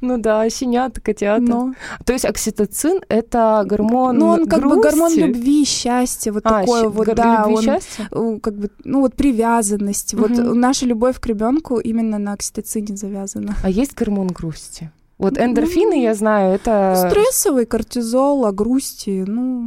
[0.00, 1.72] Ну да, щенята, котята.
[2.04, 6.88] То есть окситоцин это гормон Ну он как бы гормон любви, счастья, вот а, такое
[6.88, 8.08] вот, да, любви, он, счастья?
[8.42, 10.22] как бы, ну вот привязанность, угу.
[10.22, 13.56] вот наша любовь к ребенку именно на окситоцине завязана.
[13.62, 14.90] А есть гормон грусти?
[15.18, 17.08] Вот эндорфины, ну, я знаю, это...
[17.08, 19.66] Стрессовый кортизол, а грусти, ну...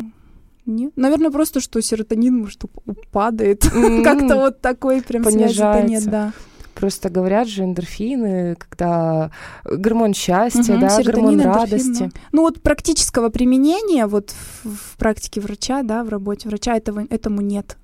[0.66, 0.92] Нет.
[0.96, 2.64] Наверное, просто, что серотонин, может,
[3.12, 3.64] падает.
[3.64, 4.04] Mm-hmm.
[4.04, 6.34] Как-то вот такой прям связи-то нет, да.
[6.76, 9.32] Просто говорят же эндорфины, когда
[9.64, 12.12] гормон счастья, угу, да, гормон радости.
[12.14, 12.22] Да.
[12.34, 14.32] Ну вот практического применения вот
[14.64, 17.78] в, в практике врача, да, в работе врача этого, этому нет.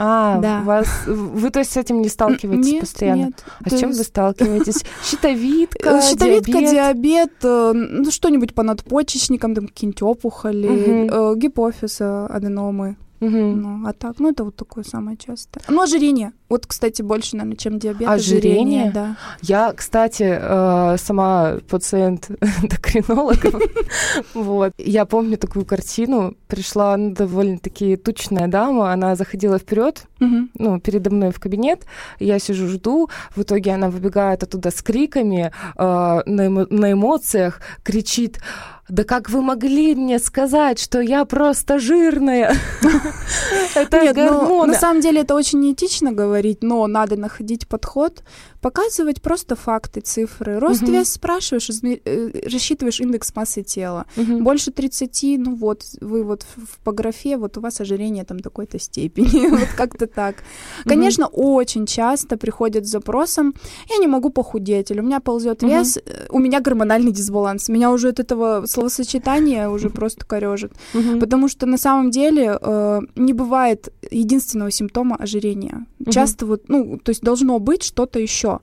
[0.00, 0.60] А, да.
[0.60, 3.18] вас, вы, то есть, с этим не сталкиваетесь нет, постоянно?
[3.18, 3.44] Нет.
[3.64, 3.98] А с чем есть...
[3.98, 4.84] вы сталкиваетесь?
[5.04, 11.34] Щитовидка, э, Щитовидка, диабет, диабет э, ну, что-нибудь по надпочечникам, там какие-нибудь опухоли, угу.
[11.34, 12.96] гипофиз, аденомы.
[13.20, 13.30] Угу.
[13.30, 15.62] Ну, а так, ну, это вот такое самое частое.
[15.68, 16.32] Ну, ожирение.
[16.48, 18.84] Вот, кстати, больше, наверное, чем диабет, ожирение.
[18.84, 19.16] ожирение да.
[19.42, 22.30] Я, кстати, э, сама пациент
[22.62, 23.58] эндокринолога.
[24.34, 24.72] вот.
[24.78, 26.36] Я помню такую картину.
[26.46, 31.84] Пришла ну, довольно-таки тучная дама, она заходила вперед, ну, передо мной в кабинет.
[32.20, 33.08] Я сижу, жду.
[33.34, 38.40] В итоге она выбегает оттуда с криками, э, на эмоциях, кричит
[38.88, 42.54] да как вы могли мне сказать, что я просто жирная?
[43.74, 48.22] Это ну, на самом деле это очень неэтично говорить, но надо находить подход,
[48.60, 50.58] показывать просто факты, цифры.
[50.58, 50.92] Рост, угу.
[50.92, 54.06] вес спрашиваешь, э, рассчитываешь индекс массы тела.
[54.16, 54.38] Угу.
[54.40, 58.78] Больше 30, ну вот, вы вот в, по графе, вот у вас ожирение там такой-то
[58.78, 60.36] степени, вот как-то так.
[60.84, 63.54] Конечно, очень часто приходят с запросом,
[63.90, 67.90] я не могу похудеть, или у меня ползет вес, э, у меня гормональный дисбаланс, меня
[67.90, 70.72] уже от этого словосочетания уже просто корежит.
[71.20, 75.86] Потому что на самом деле э, не бывает единственного симптома ожирения.
[76.10, 78.60] Часто вот, ну, то есть должно быть что-то еще еще.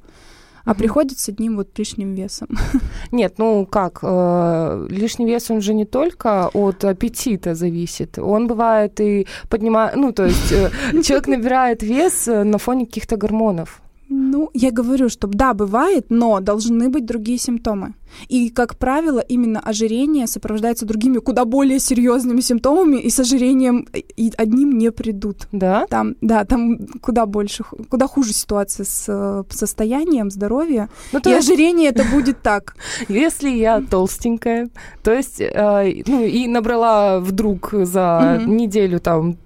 [0.65, 0.79] А угу.
[0.79, 2.47] приходит с одним вот лишним весом.
[3.11, 8.17] Нет, ну как, э, лишний вес, он же не только от аппетита зависит.
[8.17, 10.71] Он бывает и поднимает, ну то есть э,
[11.03, 13.81] человек набирает вес э, на фоне каких-то гормонов.
[14.07, 17.95] Ну, я говорю, что да, бывает, но должны быть другие симптомы.
[18.27, 24.31] И, как правило, именно ожирение сопровождается другими, куда более серьезными симптомами, и с ожирением и
[24.37, 25.47] одним не придут.
[25.51, 25.87] Да?
[25.89, 30.89] Там, да, там куда больше, куда хуже ситуация с э, состоянием здоровья.
[31.11, 31.49] Ну, то и есть...
[31.49, 32.75] ожирение это будет так.
[33.09, 34.69] Если я толстенькая,
[35.03, 39.37] то есть, э, ну, и набрала вдруг за неделю там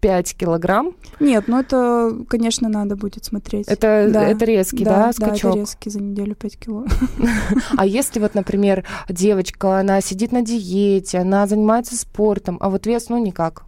[0.00, 0.94] 5 килограмм.
[1.20, 3.66] Нет, ну это, конечно, надо будет смотреть.
[3.68, 4.28] Это, да.
[4.28, 5.42] это резкий, да, да, скачок?
[5.42, 6.86] Да, это резкий за неделю 5 кило.
[7.76, 13.08] А если вот, например, девочка, она сидит на диете, она занимается спортом, а вот вес,
[13.08, 13.64] ну, никак.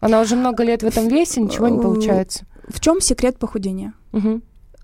[0.00, 2.46] Она уже много лет в этом весе, ничего не получается.
[2.68, 3.92] В чем секрет похудения?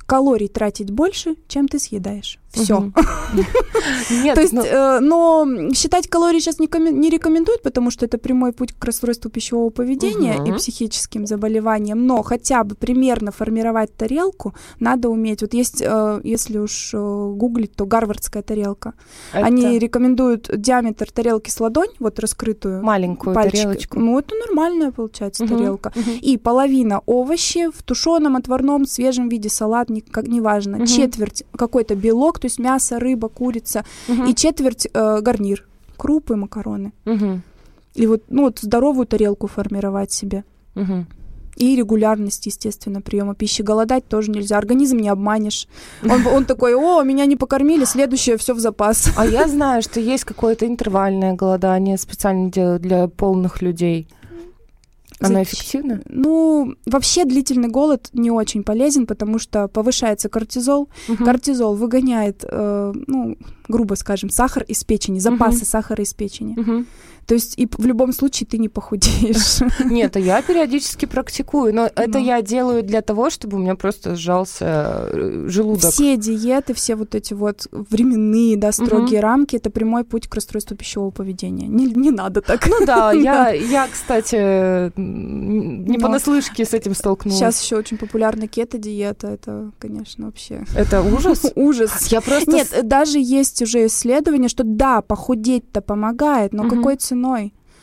[0.06, 2.38] Калорий тратить больше, чем ты съедаешь.
[2.52, 2.92] Все.
[4.22, 4.62] Нет, То есть, но...
[4.62, 9.70] э, но считать калории сейчас не, рекомендуют, потому что это прямой путь к расстройству пищевого
[9.70, 12.06] поведения и психическим заболеваниям.
[12.06, 15.42] Но хотя бы примерно формировать тарелку надо уметь.
[15.42, 18.94] Вот есть, э, если уж э, гуглить, то гарвардская тарелка.
[19.32, 22.82] Они рекомендуют диаметр тарелки с ладонь, вот раскрытую.
[22.82, 23.98] Маленькую тарелочку.
[23.98, 25.92] Ну, это нормальная получается тарелка.
[26.20, 30.86] И половина овощи в тушеном, отварном, свежем виде, салат, неважно.
[30.86, 34.24] Четверть какой-то белок, то есть мясо, рыба, курица, угу.
[34.24, 35.64] и четверть э, гарнир,
[35.96, 36.92] крупы, макароны.
[37.06, 37.40] Угу.
[37.94, 40.42] И вот, ну, вот здоровую тарелку формировать себе.
[40.74, 41.06] Угу.
[41.54, 43.62] И регулярность, естественно, приема пищи.
[43.62, 44.58] Голодать тоже нельзя.
[44.58, 45.68] Организм не обманешь.
[46.02, 49.12] Он, он такой, о, меня не покормили, следующее все в запас.
[49.16, 54.08] А я знаю, что есть какое-то интервальное голодание, специально для полных людей.
[55.26, 56.02] Она эффективна?
[56.08, 60.88] Ну, вообще длительный голод не очень полезен, потому что повышается кортизол.
[61.08, 61.24] Угу.
[61.24, 63.36] Кортизол выгоняет, э, ну,
[63.68, 65.66] грубо скажем, сахар из печени, запасы угу.
[65.66, 66.58] сахара из печени.
[66.58, 66.84] Угу.
[67.32, 69.62] То есть и в любом случае ты не похудеешь.
[69.90, 74.16] Нет, а я периодически практикую, но это я делаю для того, чтобы у меня просто
[74.16, 75.92] сжался э, желудок.
[75.92, 80.76] Все диеты, все вот эти вот временные, да, строгие рамки, это прямой путь к расстройству
[80.76, 81.68] пищевого поведения.
[81.68, 82.66] Не, не надо так.
[82.66, 87.38] Ну да, я, я, кстати, не понаслышке с этим столкнулась.
[87.38, 90.66] Сейчас еще очень популярна кето-диета, это, конечно, вообще...
[90.76, 91.50] Это ужас?
[91.54, 92.08] Ужас.
[92.08, 92.50] Я просто...
[92.50, 97.21] Нет, даже есть уже исследования, что да, похудеть-то помогает, но какой ценой.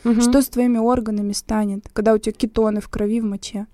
[0.04, 0.20] Угу.
[0.20, 3.66] Что с твоими органами станет, когда у тебя кетоны в крови, в моче?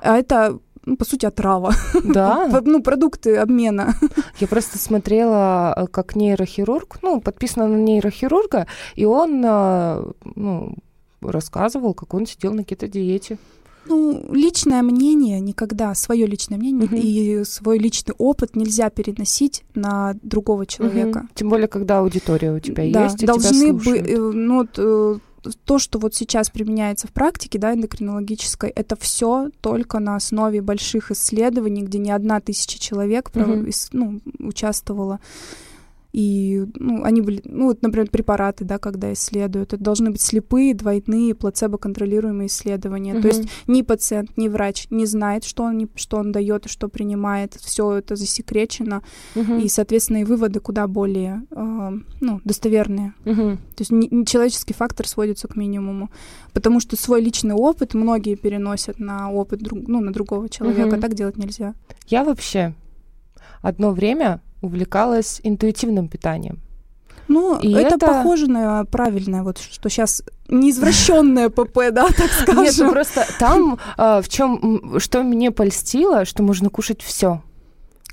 [0.00, 1.74] А это ну, по сути, отрава.
[2.04, 2.60] Да.
[2.64, 3.94] ну, продукты обмена.
[4.40, 10.04] Я просто смотрела, э, как нейрохирург, ну, подписано на нейрохирурга, и он, э,
[10.34, 10.74] ну,
[11.20, 13.38] рассказывал, как он сидел на кето-диете.
[13.88, 17.00] Ну, личное мнение никогда, свое личное мнение uh-huh.
[17.00, 21.20] и свой личный опыт нельзя переносить на другого человека.
[21.20, 21.34] Uh-huh.
[21.34, 25.18] Тем более, когда аудитория у тебя да, есть, должны быть, э, ну, э,
[25.64, 31.10] то, что вот сейчас применяется в практике, да, эндокринологической, это все только на основе больших
[31.10, 33.88] исследований, где не одна тысяча человек uh-huh.
[33.92, 35.20] ну, участвовала.
[36.12, 40.74] И ну, они были, ну вот, например, препараты, да, когда исследуют, это должны быть слепые,
[40.74, 43.14] двойные, плацебо-контролируемые исследования.
[43.14, 43.22] Угу.
[43.22, 46.88] То есть ни пациент, ни врач не знает, что он, что он дает и что
[46.88, 47.54] принимает.
[47.54, 49.02] Все это засекречено.
[49.36, 49.56] Угу.
[49.56, 51.90] И, соответственно, и выводы куда более э,
[52.20, 53.12] ну, достоверные.
[53.26, 53.56] Угу.
[53.76, 56.10] То есть не, человеческий фактор сводится к минимуму.
[56.54, 60.94] Потому что свой личный опыт многие переносят на опыт друг, ну, на другого человека.
[60.94, 61.00] Угу.
[61.02, 61.74] Так делать нельзя.
[62.06, 62.74] Я вообще
[63.60, 66.60] одно время увлекалась интуитивным питанием.
[67.28, 72.62] Ну, и это, это похоже на правильное, вот что сейчас неизвращенное ПП, да, так скажем.
[72.62, 77.42] Нет, ну просто там а, в чем, что мне польстило, что можно кушать все.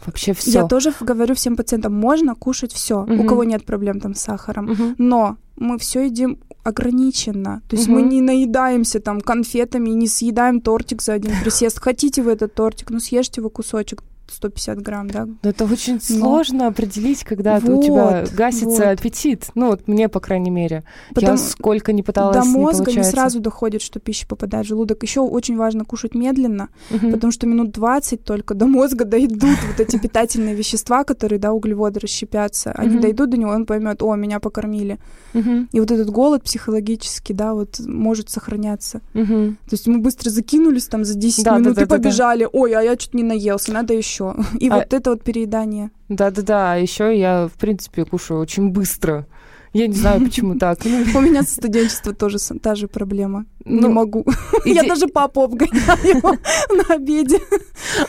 [0.05, 0.51] Вообще все.
[0.51, 3.23] Я тоже говорю всем пациентам, можно кушать все, угу.
[3.23, 4.83] у кого нет проблем там с сахаром, угу.
[4.97, 7.61] но мы все едим ограниченно.
[7.69, 7.97] То есть угу.
[7.97, 11.79] мы не наедаемся там конфетами, не съедаем тортик за один присест.
[11.79, 14.03] Хотите вы этот тортик, ну съешьте вы кусочек.
[14.31, 15.25] 150 грамм, да.
[15.25, 15.99] Но это очень Но...
[15.99, 18.99] сложно определить, когда вот, у тебя гасится вот.
[18.99, 19.47] аппетит.
[19.55, 20.83] Ну, вот мне, по крайней мере.
[21.13, 21.33] Потому...
[21.33, 25.03] Я сколько не пыталась, До мозга не, не сразу доходит, что пища попадает в желудок.
[25.03, 27.11] Еще очень важно кушать медленно, угу.
[27.11, 31.99] потому что минут 20 только до мозга дойдут вот эти питательные вещества, которые, да, углеводы
[31.99, 32.71] расщепятся.
[32.71, 34.99] Они дойдут до него, он поймет, о, меня покормили.
[35.33, 39.01] И вот этот голод психологический, да, вот может сохраняться.
[39.13, 42.47] То есть мы быстро закинулись там за 10 минут и побежали.
[42.51, 44.35] Ой, а я чуть не наелся, надо еще еще.
[44.59, 44.75] И а...
[44.75, 45.91] вот это вот переедание.
[46.09, 49.27] Да-да-да, а еще я, в принципе, кушаю очень быстро.
[49.73, 50.79] Я не знаю, почему так.
[50.85, 53.45] У меня с студенчества тоже та же проблема.
[53.65, 54.23] Не ну, могу.
[54.65, 56.21] Я даже папу обгоняю
[56.69, 57.39] на обеде.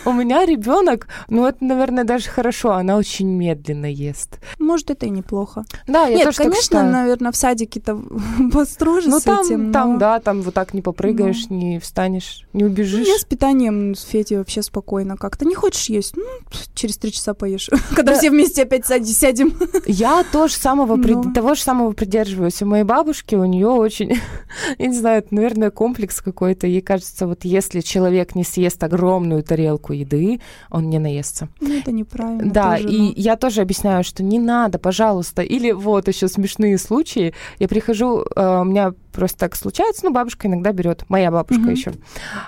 [0.04, 4.38] У меня ребенок, ну это, наверное, даже хорошо, она очень медленно ест.
[4.58, 5.64] Может, это и неплохо.
[5.86, 7.98] Да, я Нет, конечно, наверное, в садике-то
[8.52, 9.72] построже ну, там, этим.
[9.72, 13.08] там, да, там вот так не попрыгаешь, не встанешь, не убежишь.
[13.08, 15.46] Я с питанием с Фети вообще спокойно как-то.
[15.46, 16.16] Не хочешь есть?
[16.16, 16.24] Ну,
[16.74, 17.70] через три часа поешь.
[17.94, 19.56] Когда все вместе опять сядем.
[19.86, 22.60] Я тоже самого, того же самого придерживаюсь.
[22.60, 24.18] У моей бабушки, у нее очень,
[24.78, 26.66] я не знаю, наверное, наверное, комплекс какой-то.
[26.66, 31.48] Ей кажется, вот если человек не съест огромную тарелку еды, он не наестся.
[31.60, 32.52] Ну, это неправильно.
[32.52, 33.12] Да, тоже, и но...
[33.16, 35.42] я тоже объясняю, что не надо, пожалуйста.
[35.42, 37.32] Или вот еще смешные случаи.
[37.60, 41.70] Я прихожу, э, у меня просто так случается, ну, бабушка иногда берет, моя бабушка mm-hmm.
[41.70, 41.92] еще,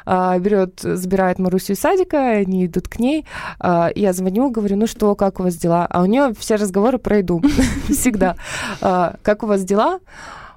[0.05, 3.25] э, берет, забирает Марусю из садика, они идут к ней,
[3.61, 5.87] э, я звоню, говорю, ну что, как у вас дела?
[5.89, 7.41] А у нее все разговоры про еду
[7.89, 8.37] всегда.
[8.81, 10.01] Как у вас дела?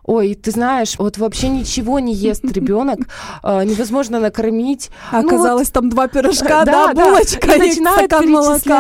[0.04, 3.00] Ой, ты знаешь, вот вообще ничего не ест ребенок,
[3.44, 4.90] э, невозможно накормить.
[5.12, 8.10] А ну, оказалось, там два пирожка, да, да булочка и, начинает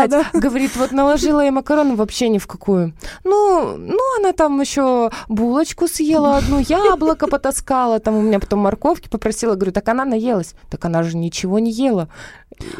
[0.09, 0.25] да.
[0.33, 2.93] Говорит, вот наложила я макароны вообще ни в какую.
[3.23, 9.09] Ну, ну, она там еще булочку съела одну, яблоко потаскала, там у меня потом морковки
[9.09, 10.55] попросила, говорю, так она наелась.
[10.69, 12.09] Так она же ничего не ела.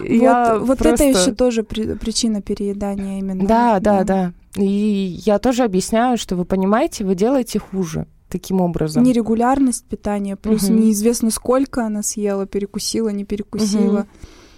[0.04, 1.06] Я вот, вот просто...
[1.06, 3.45] это еще тоже при, причина переедания именно.
[3.45, 4.34] Да, да, да.
[4.56, 9.04] И я тоже объясняю, что вы понимаете, вы делаете хуже таким образом.
[9.04, 10.74] Нерегулярность питания, плюс угу.
[10.74, 14.02] неизвестно сколько она съела, перекусила, не перекусила.
[14.02, 14.08] Угу.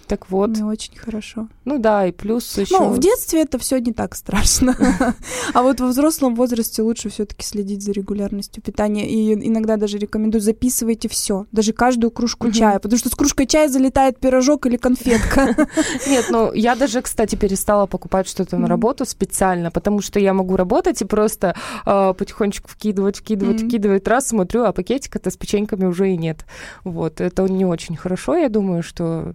[0.06, 0.50] Так вот.
[0.50, 1.48] Не очень хорошо.
[1.64, 2.78] Ну да, и плюс еще.
[2.78, 4.76] Ну, в детстве это все не так страшно.
[5.52, 9.08] А вот во взрослом возрасте лучше все-таки следить за регулярностью питания.
[9.08, 13.68] И иногда даже рекомендую записывайте все, даже каждую кружку чая, потому что с кружкой чая
[13.68, 15.54] залетает пирожок или конфетка.
[16.08, 20.56] Нет, ну я даже, кстати, перестала покупать что-то на работу специально, потому что я могу
[20.56, 24.08] работать и просто а, потихонечку вкидывать, вкидывать, вкидывать.
[24.08, 26.44] Раз смотрю, а пакетика-то с печеньками уже и нет.
[26.84, 29.34] Вот, это не очень хорошо, я думаю, что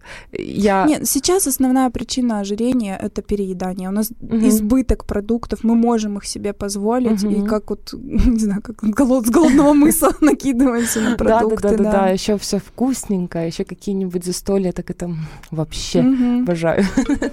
[0.59, 0.85] я...
[0.85, 3.89] Нет, сейчас основная причина ожирения— это переедание.
[3.89, 4.47] У нас угу.
[4.47, 7.33] избыток продуктов, мы можем их себе позволить, угу.
[7.33, 11.77] и как вот, не знаю, как голод с голодного мыса накидываемся на продукты.
[11.77, 15.09] Да-да-да, еще все вкусненько, еще какие-нибудь застолья, так это
[15.51, 15.99] вообще
[16.41, 16.85] обожаю.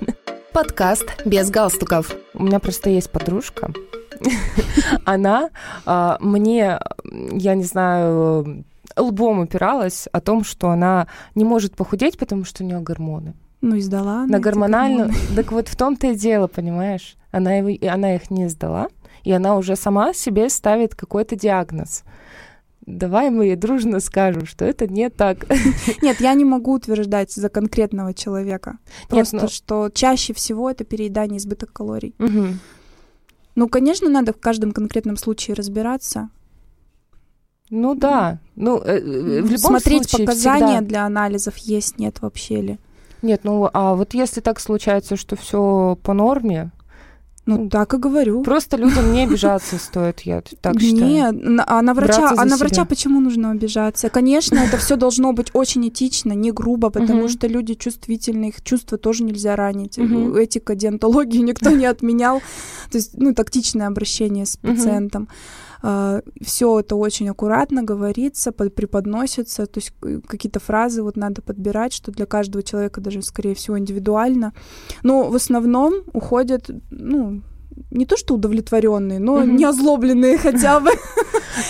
[0.52, 2.16] Подкаст «Без галстуков».
[2.32, 3.72] У меня просто есть подружка,
[5.04, 5.50] она
[5.84, 8.64] а, мне, я не знаю,
[8.96, 13.34] лбом упиралась о том, что она не может похудеть, потому что у нее гормоны.
[13.60, 14.26] Ну и сдала.
[14.26, 15.10] На гормональную.
[15.34, 17.16] Так вот в том-то и дело, понимаешь?
[17.30, 18.88] Она, его, она их не сдала,
[19.24, 22.04] и она уже сама себе ставит какой-то диагноз.
[22.86, 25.46] Давай мы ей дружно скажем, что это не так.
[26.02, 28.78] Нет, я не могу утверждать за конкретного человека.
[29.08, 29.48] Просто Нет, ну...
[29.48, 32.14] что чаще всего это переедание избыток калорий.
[32.20, 32.46] Угу.
[33.56, 36.28] Ну, конечно, надо в каждом конкретном случае разбираться.
[37.70, 38.38] Ну да.
[38.54, 40.88] Ну, э, э, в любом Смотреть случае показания всегда...
[40.88, 42.78] для анализов есть, нет вообще ли.
[43.22, 46.70] Нет, ну а вот если так случается, что все по норме,
[47.46, 48.42] ну, так и говорю.
[48.42, 51.32] Просто людям не обижаться стоит, я так считаю.
[51.32, 54.10] Нет, а на врача, а на врача почему нужно обижаться?
[54.10, 58.98] Конечно, это все должно быть очень этично, не грубо, потому что люди чувствительны, их чувства
[58.98, 59.96] тоже нельзя ранить.
[59.96, 62.40] Этика диантологии никто не отменял.
[62.90, 65.28] То есть, ну, тактичное обращение с пациентом.
[65.28, 65.75] А,
[66.42, 69.92] все это очень аккуратно говорится, преподносится, то есть
[70.26, 74.52] какие-то фразы вот надо подбирать, что для каждого человека даже, скорее всего, индивидуально.
[75.02, 77.42] Но в основном уходят, ну,
[77.90, 79.52] не то что удовлетворенные, но mm-hmm.
[79.52, 80.90] не озлобленные хотя бы.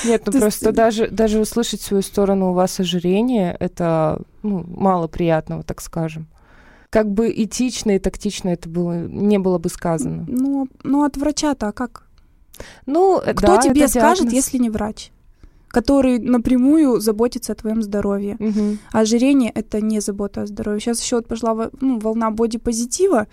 [0.05, 5.63] Нет, ну просто даже, даже услышать свою сторону у вас ожирение, это ну, мало приятного,
[5.63, 6.29] так скажем.
[6.91, 10.25] Как бы этично и тактично это было, не было бы сказано.
[10.29, 12.06] Ну, ну от врача-то а как?
[12.87, 14.33] Ну, кто да, тебе скажет, диагноз.
[14.33, 15.11] если не врач?
[15.69, 18.39] который напрямую заботится о твоем здоровье.
[18.93, 20.81] А ожирение это не забота о здоровье.
[20.81, 23.27] Сейчас еще вот пошла ну, волна бодипозитива.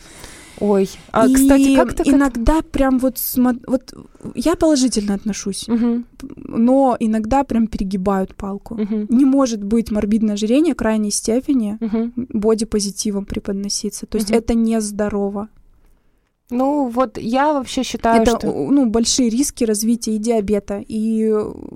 [0.59, 3.93] Ой, а, и кстати, как ты иногда прям вот, смо- вот
[4.35, 6.05] я положительно отношусь, Мгм,
[6.35, 8.75] но иногда прям перегибают палку.
[8.75, 12.13] мгм, Не может быть морбидное ожирение крайней степени мгм.
[12.15, 14.05] бодипозитивом преподноситься.
[14.05, 14.37] То есть Мгм.
[14.39, 15.47] это нездорово.
[16.53, 18.47] Ну, вот я вообще считаю, это что...
[18.47, 21.23] ну, большие риски развития и диабета, и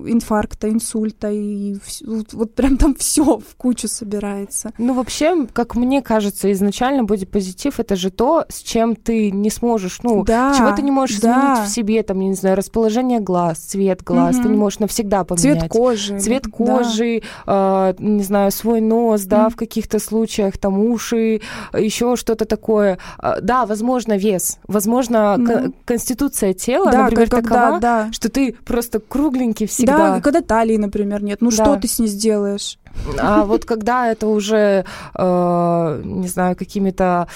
[0.06, 4.72] инфаркта, инсульта, и вс- вот, вот прям там все в кучу собирается.
[4.78, 10.00] Ну, вообще, как мне кажется, изначально бодипозитив— это же то, с чем ты не сможешь,
[10.02, 11.54] ну, да, чего ты не можешь да.
[11.54, 14.52] изменить в себе, там, я не знаю, расположение глаз, цвет глаз, ты Мгм.
[14.52, 15.60] не можешь навсегда поменять.
[15.60, 16.18] Цвет кожи.
[16.20, 16.50] Цвет да.
[16.50, 19.50] кожи, э, не знаю, свой нос, да, Мгм.
[19.50, 21.40] в каких-то случаях, там уши,
[21.76, 22.98] еще что-то такое.
[23.22, 25.46] Э, Да, возможно, вес, возможно, Ну.
[25.46, 28.08] кон- конституция тела, Да, например, когда, такова, да.
[28.12, 30.20] что ты просто кругленький Да, всегда.
[30.20, 31.38] когда талии, например, нет.
[31.40, 31.56] Ну Да.
[31.56, 32.78] что ты с ней сделаешь?
[33.18, 37.26] А вот когда это уже, э, не знаю, какими-то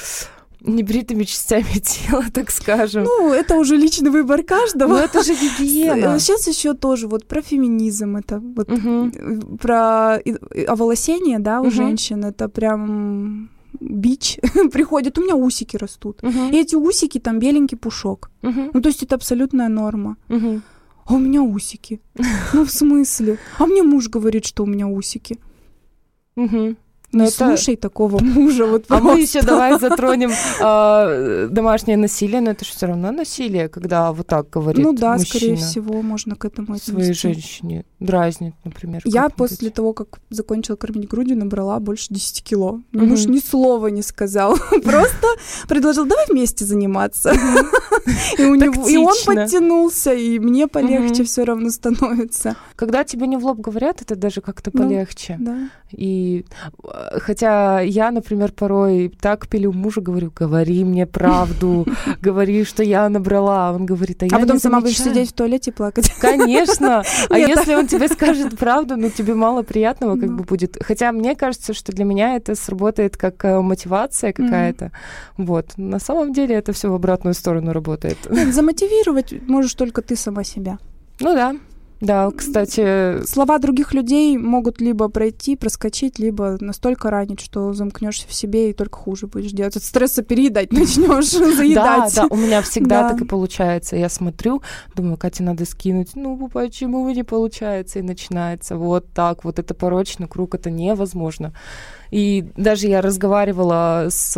[0.65, 3.05] небритыми частями тела, так скажем.
[3.05, 4.97] Ну, это уже личный выбор Ну, каждого.
[4.97, 6.19] это же гигиена.
[6.21, 9.11] Сейчас еще тоже вот про феминизм, это вот э,
[9.61, 10.19] про
[10.69, 11.73] оволосение, да, у Мгм.
[11.73, 13.49] женщин, это прям
[13.91, 14.39] бич
[14.73, 16.23] приходит, у меня усики растут.
[16.23, 16.51] Мгм.
[16.51, 18.31] И эти усики, там беленький пушок.
[18.43, 18.71] Мгм.
[18.75, 20.17] Ну, то есть это абсолютная норма.
[20.29, 20.63] Мгм.
[21.05, 22.01] А у меня усики.
[22.53, 23.39] Ну, в смысле?
[23.59, 25.39] А мне муж говорит, что у меня усики.
[27.13, 28.65] Не Ну, это- слушай такого мужа.
[28.67, 30.31] Вот А мы еще давай затронем
[30.63, 35.13] а, домашнее насилие, но это же все равно насилие, когда вот так говорит Ну да,
[35.17, 37.29] мужчина скорее всего, можно к этому своей отнести.
[37.33, 39.03] женщине, дразнит, например.
[39.05, 42.81] Я после того, как закончила кормить грудью, набрала больше 10 кило.
[42.93, 44.57] Мне муж ни слова не сказал.
[44.85, 45.27] Просто
[45.69, 47.33] предложил, давай вместе заниматься.
[48.39, 52.57] И он подтянулся, и мне полегче все равно становится.
[52.77, 55.37] Когда тебе не в лоб говорят, это даже как-то Ну, полегче.
[55.39, 55.69] Да.
[55.91, 56.45] И
[56.85, 61.87] э, хотя я, например, порой так пилю мужа, говорю, говори мне правду,
[62.21, 63.73] говори, что я набрала.
[63.73, 65.15] Он говорит, а я А потом сама будешь замечаю».
[65.17, 66.11] сидеть в туалете и плакать.
[66.21, 67.03] Конечно.
[67.31, 70.39] А если он тебе скажет правду, ну тебе мало приятного как Ну.
[70.39, 70.77] бы будет.
[70.83, 74.93] Хотя мне кажется, что для меня это сработает как э, мотивация какая-то.
[75.37, 75.67] Вот.
[75.77, 78.19] На самом деле это все в обратную сторону работает.
[78.31, 80.79] Нет, Замотивировать можешь только ты сама себя.
[81.21, 81.55] Ну да.
[82.03, 88.35] Да, кстати, Слова других людей могут либо пройти, проскочить, либо настолько ранить, что замкнешься в
[88.35, 89.77] себе и только хуже будешь делать.
[89.77, 92.15] От стресса переедать начнешь, да, заедать.
[92.17, 93.11] да, у меня всегда Да.
[93.11, 93.95] так и получается.
[93.95, 94.63] Я смотрю,
[94.97, 96.11] думаю, Кате надо скинуть.
[96.17, 98.01] Ну, почему не получается?
[98.01, 99.45] И начинается вот так.
[99.45, 101.53] Вот это порочный круг, это невозможно.
[102.11, 104.37] И даже я разговаривала с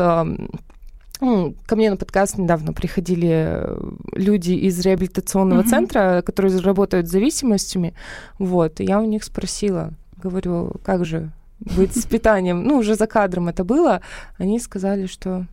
[1.25, 3.79] ну, ко мне на подкаст недавно приходили э,
[4.13, 5.69] люди из реабилитационного Мгм.
[5.69, 7.95] центра, которые работают с зависимостями.
[8.39, 12.63] Вот, и я у них спросила, говорю, как же быть с питанием?
[12.65, 14.01] Ну, уже за кадром это было.
[14.39, 15.47] Они сказали, что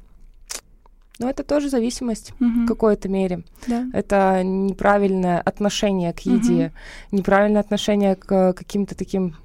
[1.20, 2.66] ну, это тоже зависимость Мгм.
[2.66, 3.44] в какой-то мере.
[3.68, 3.86] Да.
[3.94, 6.72] Это неправильное отношение к еде,
[7.12, 9.36] неправильное отношение к каким-то таким,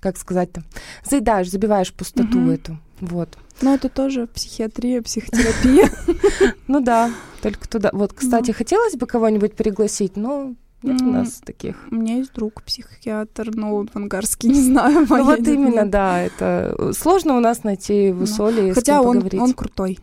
[0.00, 0.62] как сказать-то,
[1.04, 2.50] заедаешь, забиваешь пустоту Мгм.
[2.50, 2.78] эту.
[3.00, 3.36] Вот.
[3.60, 5.90] Но это тоже психиатрия, психотерапия.
[6.68, 7.10] Ну да,
[7.42, 7.90] только туда.
[7.92, 11.76] Вот, кстати, хотелось бы кого-нибудь пригласить, но нет у нас таких.
[11.90, 15.06] У меня есть друг психиатр, но он в Ангарске, не знаю.
[15.08, 19.28] Ну вот именно, да, это э, сложно у нас найти в Ну, Усоле, Хотя он,
[19.32, 19.98] он крутой.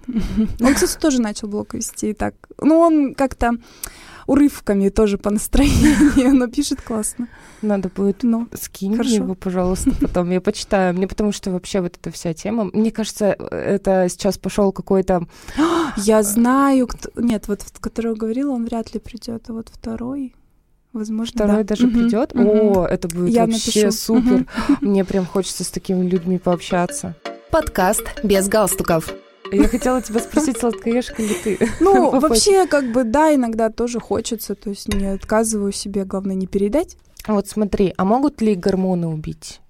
[0.60, 2.36] Он, кстати, тоже начал блог вести так.
[2.62, 3.54] Ну, он как-то
[4.28, 7.28] урывками тоже по настроению, но пишет классно.
[7.61, 9.15] Надо будет Ну, Скинь Хорошо.
[9.15, 10.93] его, пожалуйста, потом я почитаю.
[10.93, 15.28] Мне потому что вообще вот эта вся тема, мне кажется, это сейчас пошел какой-то...
[15.97, 17.09] я знаю, кто...
[17.15, 20.36] Нет, вот которого говорила, он вряд ли придет, а вот второй,
[20.93, 21.76] возможно, Второй да.
[21.76, 22.34] даже Мгм, придет.
[22.36, 22.47] мгм.
[22.47, 23.91] О, это будет Я вообще напишу.
[23.97, 24.45] супер.
[24.67, 24.78] Мгм.
[24.82, 27.15] Мне прям хочется с такими людьми пообщаться.
[27.51, 29.13] Подкаст без галстуков.
[29.52, 31.60] Я хотела тебя спросить, сладкоежка ли ты?
[31.80, 36.48] Ну, вообще, как бы, да, иногда тоже хочется, то есть не отказываю себе, главное, не
[36.48, 36.98] передать.
[37.28, 39.62] Вот смотри, а могут ли гормоны убить?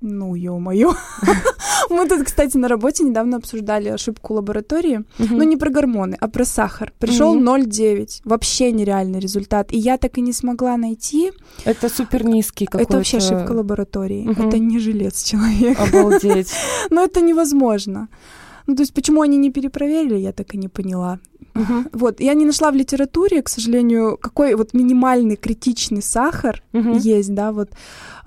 [0.00, 0.94] Ну, ё-моё.
[1.90, 5.04] Мы тут, кстати, на работе недавно обсуждали ошибку лаборатории.
[5.18, 6.92] Ну, не про гормоны, а про сахар.
[6.98, 7.44] Пришел Мгм.
[7.44, 8.20] 0,9.
[8.24, 9.72] Вообще нереальный результат.
[9.72, 11.32] И я так и не смогла найти.
[11.64, 12.90] Это супер низкий какой-то...
[12.90, 14.30] Это вообще ошибка лаборатории.
[14.30, 15.82] Это не жилец человека.
[15.82, 16.52] Обалдеть.
[16.90, 18.08] Но это невозможно.
[18.68, 21.20] Ну, то есть, почему они не перепроверили, я так и не поняла.
[21.58, 21.88] Uh-huh.
[21.92, 26.98] Вот, я не нашла в литературе, к сожалению, какой вот минимальный критичный сахар uh-huh.
[26.98, 27.70] есть, да, вот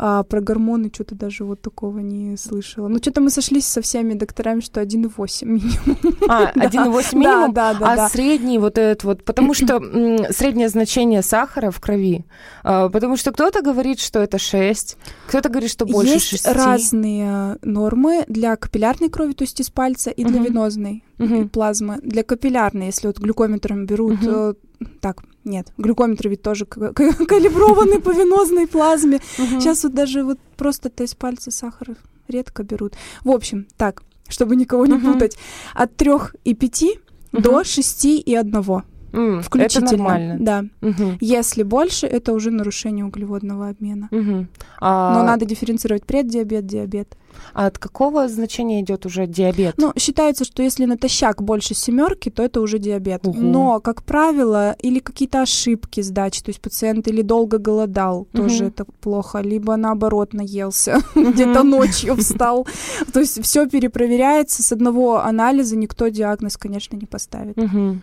[0.04, 2.88] а, про гормоны что-то даже вот такого не слышала.
[2.88, 5.98] Ну, что-то мы сошлись со всеми докторами, что 1,8 минимум.
[6.28, 7.54] А, 1,8 минимум?
[7.54, 7.92] Да, да, да.
[7.92, 8.10] А да.
[8.10, 9.80] средний вот этот вот, потому что
[10.32, 12.26] среднее значение сахара в крови,
[12.64, 16.48] а, потому что кто-то говорит, что это 6, кто-то говорит, что больше есть 6.
[16.48, 21.04] разные нормы для капиллярной крови, то есть из пальца, и для венозной
[21.52, 22.00] плазмы.
[22.02, 24.58] Для капиллярной, если вот глюкометром берут, uh-huh.
[25.00, 29.20] так, нет, глюкометры ведь тоже калиброваны по венозной плазме.
[29.38, 31.96] Сейчас вот даже вот просто тест пальца сахара
[32.28, 32.96] редко берут.
[33.24, 35.38] В общем, так, чтобы никого не путать,
[35.74, 37.00] от трех и пяти
[37.32, 38.84] до шести и одного.
[39.12, 39.86] Mm, включительно.
[39.86, 40.38] Это нормально.
[40.40, 40.66] Да.
[40.82, 41.18] Угу.
[41.20, 44.08] Если больше, это уже нарушение углеводного обмена.
[44.12, 44.48] Угу.
[44.80, 45.18] А...
[45.18, 47.18] Но надо дифференцировать преддиабет, диабет.
[47.54, 49.76] А от какого значения идет уже диабет?
[49.78, 53.26] Ну, считается, что если натощак больше семерки, то это уже диабет.
[53.26, 53.40] Угу.
[53.40, 58.28] Но, как правило, или какие-то ошибки сдачи, то есть пациент или долго голодал, угу.
[58.34, 61.32] тоже это плохо, либо наоборот наелся, угу.
[61.32, 62.68] где-то ночью встал.
[63.14, 67.58] То есть все перепроверяется, с одного анализа никто диагноз, конечно, не поставит.
[67.58, 67.98] Угу.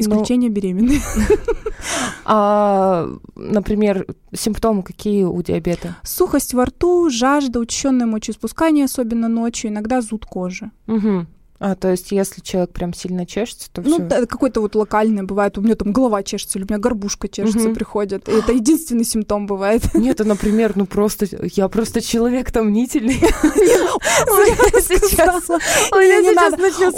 [0.00, 1.00] Исключение ну, беременной.
[2.24, 5.96] А, например, симптомы какие у диабета?
[6.04, 10.70] Сухость во рту, жажда, учащенное мочеиспускание, особенно ночью, иногда зуд кожи.
[10.86, 11.26] Угу.
[11.60, 15.58] А, то есть, если человек прям сильно чешется, то Ну, да, какой-то вот локальный бывает.
[15.58, 17.74] У меня там голова чешется, или у меня горбушка чешется, угу.
[17.74, 18.30] приходит.
[18.30, 19.82] И это единственный симптом бывает.
[19.94, 23.20] Нет, а, например, ну просто, я просто человек томнительный.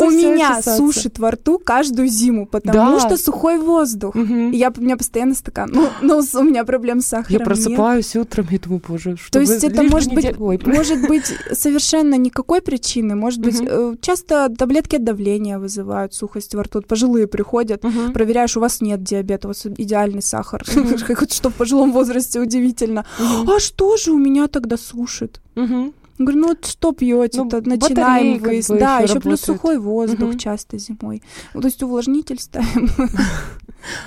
[0.00, 4.14] У меня сушит во рту каждую зиму, потому что сухой воздух.
[4.14, 5.70] Я, у меня постоянно стакан.
[5.72, 9.40] Ну, но у меня проблем с сахаром Я просыпаюсь утром и думаю, боже, что То
[9.40, 13.16] есть это может быть, может быть совершенно никакой причины.
[13.16, 16.82] Может быть, э, часто таблетки от давления вызывают сухость во рту.
[16.82, 18.12] Пожилые приходят, угу.
[18.12, 20.62] проверяешь, у вас нет диабета, у вас идеальный сахар.
[20.76, 20.98] Угу.
[21.30, 23.04] Что в пожилом возрасте удивительно.
[23.18, 23.52] Угу.
[23.52, 25.40] А что же у меня тогда сушит?
[25.56, 25.92] Угу.
[26.18, 28.68] Говорю, ну вот что пьете, ну, начинаем выезд.
[28.68, 30.38] Как бы да, еще, плюс сухой воздух угу.
[30.38, 31.22] часто зимой.
[31.54, 32.88] Ну, то есть увлажнитель ставим.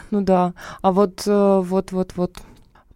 [0.10, 0.54] Ну да.
[0.82, 2.38] А вот, э, вот, вот, вот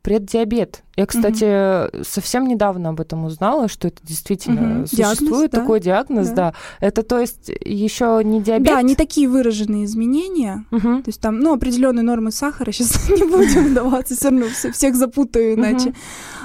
[0.01, 0.83] преддиабет.
[0.95, 5.79] Я, кстати, mm совсем недавно об этом узнала, что это действительно mm существует диагноз, такой
[5.79, 5.85] да?
[5.85, 6.35] диагноз, да.
[6.35, 6.53] да.
[6.79, 8.67] Это то есть еще не диабет.
[8.67, 10.65] Да, не такие выраженные изменения.
[10.71, 12.71] mm То есть там, ну, определенные нормы сахара.
[12.71, 15.89] Сейчас не будем вдаваться, все равно всех запутаю иначе.
[15.89, 15.95] mm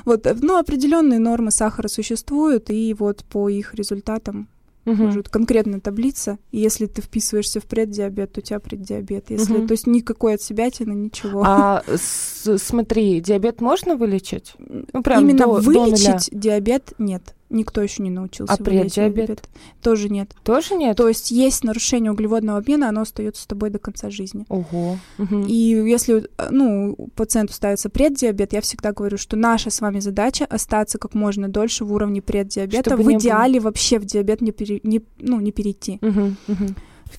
[0.04, 4.48] Вот, ну, определенные нормы сахара существуют, и вот по их результатам
[4.86, 5.02] Угу.
[5.02, 9.30] Может, конкретная таблица, и если ты вписываешься в преддиабет, то у тебя преддиабет.
[9.30, 9.66] Если, угу.
[9.66, 11.42] То есть никакой от себя ничего.
[11.44, 14.54] А с, смотри, диабет можно вылечить?
[14.58, 17.34] Ну, прям Именно до, вылечить до диабет нет.
[17.54, 18.52] Никто еще не научился.
[18.52, 19.48] А преддиабет?
[19.80, 20.34] Тоже нет.
[20.42, 20.96] Тоже нет?
[20.96, 24.44] То есть есть нарушение углеводного обмена, оно остается с тобой до конца жизни.
[24.48, 24.98] Ого.
[25.18, 25.44] Угу.
[25.46, 30.98] И если ну, пациенту ставится преддиабет, я всегда говорю, что наша с вами задача остаться
[30.98, 32.90] как можно дольше в уровне преддиабета.
[32.90, 33.66] Чтобы в идеале было...
[33.66, 35.98] вообще в диабет не, пере, не, ну, не перейти.
[36.02, 36.66] Угу, угу.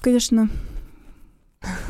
[0.01, 0.49] Конечно,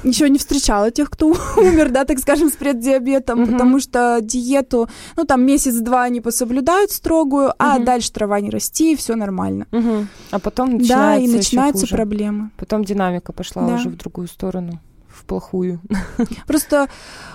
[0.03, 3.51] еще не встречала тех, кто умер, да, так скажем, с преддиабетом, uh-huh.
[3.51, 7.55] потому что диету, ну, там месяц-два они пособлюдают строгую, uh-huh.
[7.59, 9.67] а дальше трава не расти, и все нормально.
[9.71, 10.05] Uh-huh.
[10.31, 12.51] А потом начинается Да, и начинаются проблемы.
[12.57, 13.75] Потом динамика пошла да.
[13.75, 14.79] уже в другую сторону
[15.15, 15.79] в плохую.
[16.47, 16.89] Просто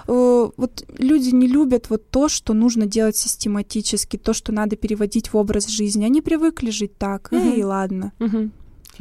[0.07, 5.32] э, вот люди не любят вот то, что нужно делать систематически, то, что надо переводить
[5.32, 6.05] в образ жизни.
[6.05, 7.41] Они привыкли жить так, угу.
[7.41, 8.12] и ладно.
[8.20, 8.51] Угу.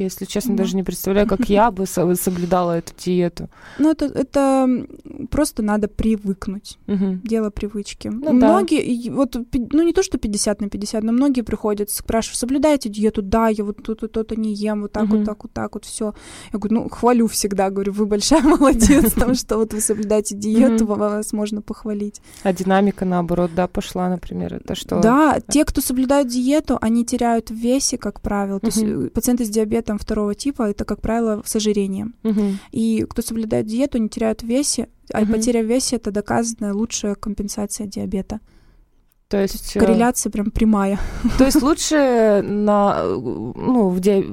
[0.00, 0.62] Я, если честно, да.
[0.62, 3.50] даже не представляю, как я бы соблюдала эту диету.
[3.78, 4.86] Ну, это, это
[5.30, 6.78] просто надо привыкнуть.
[6.88, 7.20] Угу.
[7.22, 8.08] Дело привычки.
[8.08, 9.14] Ну, многие, да.
[9.14, 13.20] вот, ну, не то, что 50 на 50, но многие приходят, спрашивают, соблюдаете диету?
[13.20, 15.18] Да, я вот тут и то-то не ем, вот так угу.
[15.18, 16.14] вот, так вот, так вот, все.
[16.52, 20.86] Я говорю, ну, хвалю всегда, говорю, вы большая молодец, потому что вот вы соблюдаете диету,
[20.86, 22.22] вас можно похвалить.
[22.42, 25.00] А динамика, наоборот, да, пошла, например, это что?
[25.00, 28.60] Да, те, кто соблюдает диету, они теряют в весе, как правило.
[28.60, 32.14] То есть э, пациенты с диабетом диабетом второго типа, это, как правило, с ожирением.
[32.24, 32.42] Угу.
[32.72, 35.32] И кто соблюдает диету, не теряют в весе, а угу.
[35.32, 38.40] потеря в весе— это доказанная лучшая компенсация диабета.
[39.28, 40.98] То есть, То корреляция прям прямая.
[41.38, 44.26] То есть лучше на, ну, в ди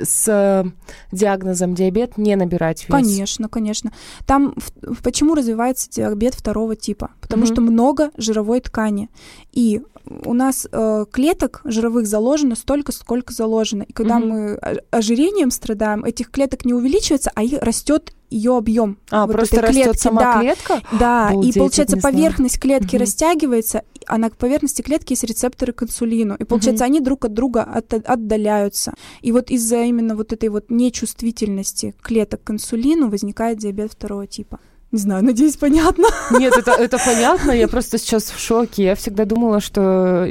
[0.00, 0.64] с
[1.10, 2.90] диагнозом диабет не набирать вес.
[2.90, 3.92] Конечно, конечно.
[4.26, 4.54] Там
[5.02, 7.10] почему развивается диабет второго типа?
[7.20, 9.10] Потому mm что много жировой ткани.
[9.52, 9.82] И
[10.24, 13.82] у нас э, клеток жировых заложено столько, сколько заложено.
[13.82, 14.54] И когда mm мы
[14.90, 18.98] ожирением страдаем, этих клеток не увеличивается, а их растет ее объем.
[19.10, 20.00] А, вот просто растет клетки.
[20.00, 20.40] сама да.
[20.40, 20.80] клетка?
[20.98, 23.02] Да, Обалдеть, и получается поверхность клетки угу.
[23.02, 26.36] растягивается, а на поверхности клетки есть рецепторы к инсулину.
[26.36, 26.90] И получается, угу.
[26.90, 28.94] они друг от друга от, отдаляются.
[29.20, 34.58] И вот из-за именно вот этой вот нечувствительности клеток к инсулину возникает диабет второго типа.
[34.92, 36.06] Не знаю, надеюсь, понятно.
[36.38, 37.50] Нет, это, это понятно.
[37.52, 38.84] Я просто сейчас в шоке.
[38.84, 40.28] Я всегда думала, что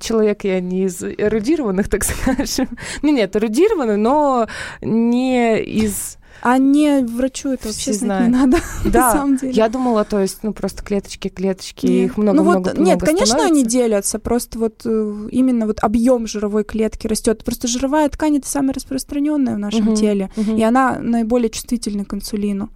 [0.00, 2.68] человек я не из эрудированных, так скажем.
[3.02, 4.48] Ну, нет, эрудированный, но
[4.82, 6.18] не из
[6.48, 9.52] а не врачу это вообще знать не надо, да, на самом деле.
[9.52, 12.10] Я думала, то есть, ну, просто клеточки, клеточки, нет.
[12.10, 13.52] их много-много ну, вот, много Нет, конечно, становится.
[13.52, 17.42] они делятся, просто вот э, именно вот объем жировой клетки растет.
[17.44, 20.56] Просто жировая ткань— это самая распространенная в нашем угу, теле, угу.
[20.56, 22.70] и она наиболее чувствительна к инсулину.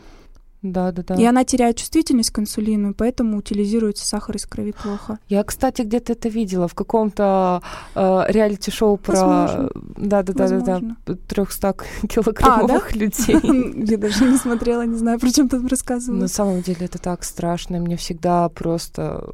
[0.62, 1.14] Да, да, да.
[1.14, 5.18] И она теряет чувствительность к инсулину, и поэтому утилизируется сахар из крови плохо.
[5.28, 7.62] Я, кстати, где-то это видела в каком-то
[7.94, 11.76] э, реалити-шоу про да, да, да, да, да, 300
[12.08, 12.98] килограммовых а, да?
[12.98, 13.86] людей.
[13.90, 16.20] Я даже не смотрела, не знаю, про чем там рассказывала.
[16.20, 17.78] На самом деле это так страшно.
[17.78, 19.30] Мне всегда просто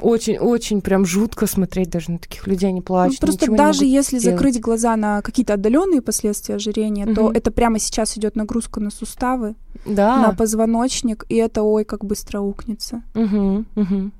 [0.00, 3.20] очень-очень прям жутко смотреть даже на таких людей, они плачут.
[3.22, 4.36] Ну, просто даже если сделать.
[4.36, 7.14] закрыть глаза на какие-то отдаленные последствия ожирения, угу.
[7.14, 10.16] то это прямо сейчас идет нагрузка на суставы да.
[10.18, 13.02] на позвоночник, и это ой, как быстро укнется.
[13.14, 14.10] Угу, угу.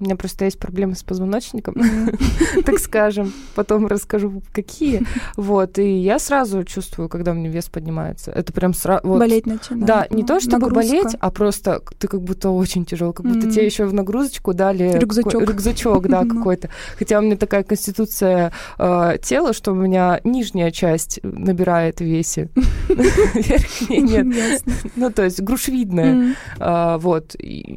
[0.00, 1.76] У меня просто есть проблемы с позвоночником,
[2.64, 3.34] так скажем.
[3.54, 5.02] Потом расскажу, какие.
[5.36, 8.30] Вот, и я сразу чувствую, когда у меня вес поднимается.
[8.30, 9.06] Это прям сразу...
[9.06, 9.84] Болеть начинает.
[9.84, 13.66] Да, не то чтобы болеть, а просто ты как будто очень тяжелый, как будто тебе
[13.66, 14.98] еще в нагрузочку дали...
[14.98, 15.42] Рюкзачок.
[15.42, 16.70] Рюкзачок, да, какой-то.
[16.98, 22.48] Хотя у меня такая конституция э, тела, что у меня нижняя часть набирает в весе.
[22.88, 24.62] Верхняя нет.
[24.96, 26.34] Ну, то есть грушевидная.
[26.58, 27.36] А, вот.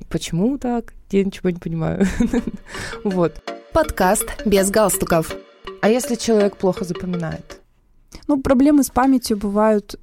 [0.10, 0.94] Почему так?
[1.14, 2.06] Я ничего не понимаю.
[3.04, 3.42] вот.
[3.74, 5.36] Подкаст без галстуков.
[5.82, 7.60] А если человек плохо запоминает?
[8.28, 10.00] Ну, проблемы с памятью бывают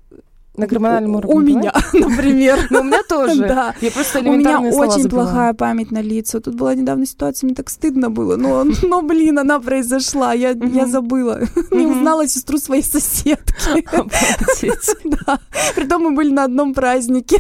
[0.57, 1.35] на гормональном уровне?
[1.35, 2.67] У меня, например.
[2.71, 3.41] Ну, у меня тоже.
[3.41, 3.75] Да.
[3.81, 6.41] Я просто У меня очень плохая память на лица.
[6.41, 8.37] Тут была недавно ситуация, мне так стыдно было.
[8.37, 10.33] Но, но блин, она произошла.
[10.33, 11.41] Я, я забыла.
[11.71, 13.55] Не узнала сестру своей соседки.
[15.05, 15.41] Да.
[15.75, 17.39] Притом мы были на одном празднике.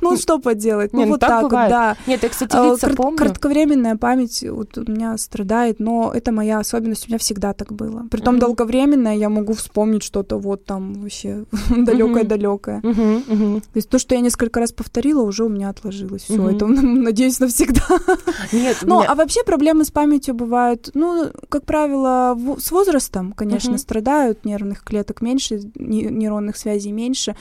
[0.00, 0.92] Ну, что поделать?
[0.92, 1.96] Ну, ну вот так да.
[2.06, 3.16] Нет, я, кстати, а, лица помню.
[3.16, 7.06] Кратковременная память вот у меня страдает, но это моя особенность.
[7.06, 8.06] У меня всегда так было.
[8.10, 12.80] Притом долговременная я могу вспомнить что-то вот там вообще далеко далекое-далекое.
[12.80, 16.22] То есть то, что я несколько раз повторила, уже у меня отложилось.
[16.22, 17.82] Все, это, надеюсь, навсегда.
[18.52, 24.44] Нет, ну, а вообще проблемы с памятью бывают, ну, как правило, с возрастом, конечно, страдают
[24.44, 27.36] нервных клеток меньше, нейронных связей меньше.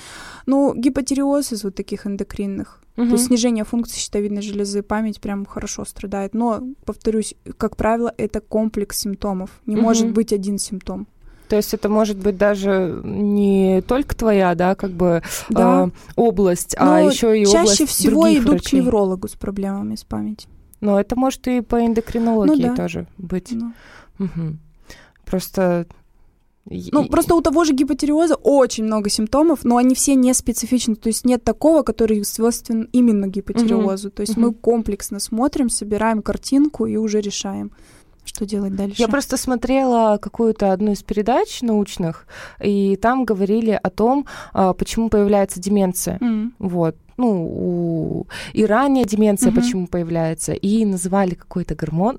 [0.45, 3.07] Но гипотереоз из вот таких эндокринных Угу.
[3.07, 6.34] То есть снижение функции щитовидной железы, память прям хорошо страдает.
[6.34, 9.49] Но, повторюсь, как правило, это комплекс симптомов.
[9.66, 9.84] Не угу.
[9.84, 11.07] может быть один симптом.
[11.48, 15.86] То есть это может быть даже не только твоя, да, как бы да.
[15.86, 18.82] Э, область, а Но а еще и чаще область Чаще всего идут врачей.
[18.82, 20.50] к неврологу с проблемами с памятью.
[20.82, 22.76] Но это может и по эндокринологии ну, да.
[22.76, 23.52] тоже быть.
[23.52, 23.74] Ну.
[24.20, 24.58] Угу.
[25.26, 25.88] Просто
[26.68, 30.96] ну, просто у того же гипотереоза очень много симптомов, но они все не специфичны.
[30.96, 34.08] То есть нет такого, который свойствен именно гипотереозу.
[34.08, 34.12] Uh-huh.
[34.12, 34.39] То есть uh-huh.
[34.39, 37.72] мы комплексно смотрим, собираем картинку и уже решаем.
[38.26, 39.01] Что делать дальше?
[39.01, 42.28] Я просто смотрела какую-то одну из передач научных,
[42.59, 46.17] и там говорили о том, а, почему появляется деменция.
[46.17, 46.51] Mm.
[46.59, 48.28] Вот ну, у...
[48.53, 49.61] и ранее деменция угу.
[49.61, 52.18] почему появляется, и называли какой-то гормон,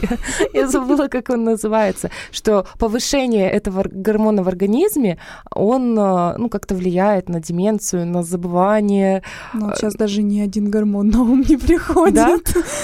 [0.54, 5.18] я забыла, как он называется, что повышение этого гормона в организме,
[5.50, 9.22] он, а, ну, как-то влияет на деменцию, на забывание.
[9.54, 12.14] Ну, сейчас даже ни один гормон на ум не приходит.
[12.14, 12.38] Да?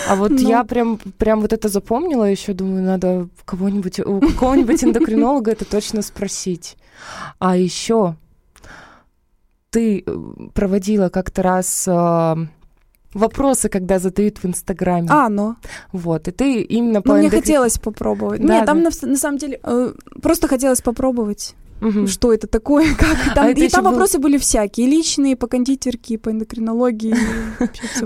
[0.09, 5.53] А вот я прям, прям вот это запомнила, еще думаю, надо кого-нибудь, у какого-нибудь эндокринолога
[5.53, 6.77] это точно спросить.
[7.39, 8.17] А еще
[9.73, 10.17] ты э,
[10.55, 12.37] проводила как-то раз э,
[13.15, 15.09] вопросы, когда задают в Инстаграме.
[15.11, 15.57] А, ну.
[15.93, 18.47] Вот, и ты именно по Ну, мне хотелось попробовать.
[18.47, 18.91] Да, Нет, там да.
[18.91, 22.07] на, на самом деле э, просто хотелось попробовать угу.
[22.07, 23.47] что это такое, как там.
[23.47, 23.93] А и там был...
[23.93, 27.15] вопросы были всякие, личные, по кондитерке, по эндокринологии,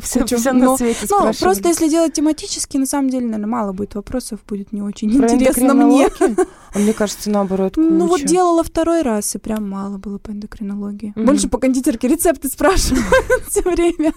[0.00, 0.20] все,
[0.52, 4.72] на свете Ну, просто если делать тематически, на самом деле, наверное, мало будет вопросов, будет
[4.72, 6.08] не очень интересно мне.
[6.74, 11.14] А мне кажется, наоборот, Ну вот делала второй раз, и прям мало было по эндокринологии.
[11.16, 13.06] Больше по кондитерке рецепты спрашивают
[13.48, 14.12] все время.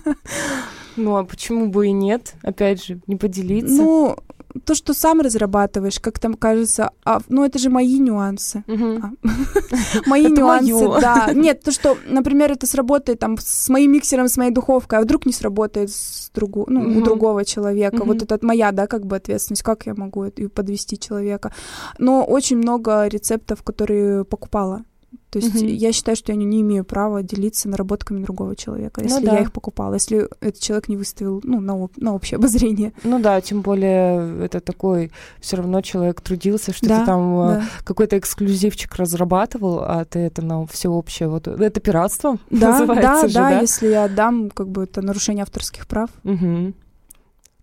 [0.98, 2.34] Ну, а почему бы и нет?
[2.42, 3.74] Опять же, не поделиться.
[3.74, 4.18] Ну,
[4.66, 8.64] то, что сам разрабатываешь, как там кажется, а, ну это же мои нюансы.
[8.68, 9.12] А,
[10.08, 11.32] мои нюансы, да.
[11.34, 15.26] Нет, то, что, например, это сработает там с моим миксером, с моей духовкой, а вдруг
[15.26, 18.04] не сработает с другу, ну, у другого человека.
[18.04, 21.54] Вот это моя, да, как бы ответственность, как я могу подвести человека.
[21.98, 24.84] Но очень много рецептов, которые покупала
[25.30, 25.66] То есть угу.
[25.66, 29.34] я считаю, что я не, имею права делиться наработками другого человека, если ну, да.
[29.36, 32.94] я их покупала, если этот человек не выставил ну, на, на общее обозрение.
[33.04, 37.48] Ну да, тем более это такой все равно человек трудился, что да, ты там э,
[37.48, 37.64] да.
[37.84, 41.30] какой-то эксклюзивчик разрабатывал, а ты это на всеобщее.
[41.30, 45.02] Вот это пиратство да, называется да, же, да, да, если я отдам, как бы это
[45.04, 46.10] нарушение авторских прав.
[46.24, 46.74] Угу.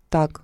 [0.09, 0.41] Так,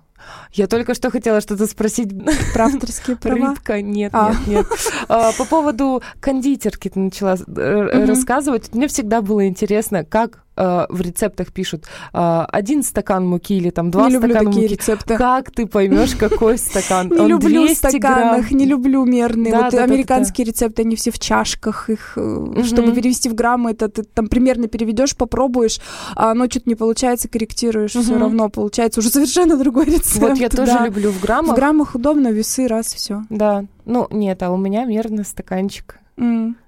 [0.52, 2.10] я только что хотела что-то спросить.
[2.52, 3.50] Про авторские права?
[3.50, 4.34] Рыбка, нет, а.
[4.46, 4.66] нет, нет.
[5.08, 8.06] А, по поводу кондитерки ты начала угу.
[8.06, 8.72] рассказывать.
[8.74, 13.90] Мне всегда было интересно, как э, в рецептах пишут э, один стакан муки или там
[13.90, 14.74] два не стакана люблю такие муки.
[14.74, 15.16] рецепты.
[15.16, 17.08] Как ты поймешь, какой стакан?
[17.14, 19.54] Не люблю стаканах, не люблю мерные.
[19.54, 21.90] Вот американские рецепты, они все в чашках.
[21.90, 22.16] Их,
[22.64, 25.80] чтобы перевести в граммы, это ты там примерно переведешь, попробуешь,
[26.14, 30.16] а оно что-то не получается, корректируешь, все равно получается уже совершенно другой рецепт.
[30.16, 31.52] Вот я тоже люблю в граммах.
[31.52, 33.22] В граммах удобно, весы раз, все.
[33.30, 33.64] Да.
[33.84, 35.98] Ну, нет, а у меня мерный стаканчик.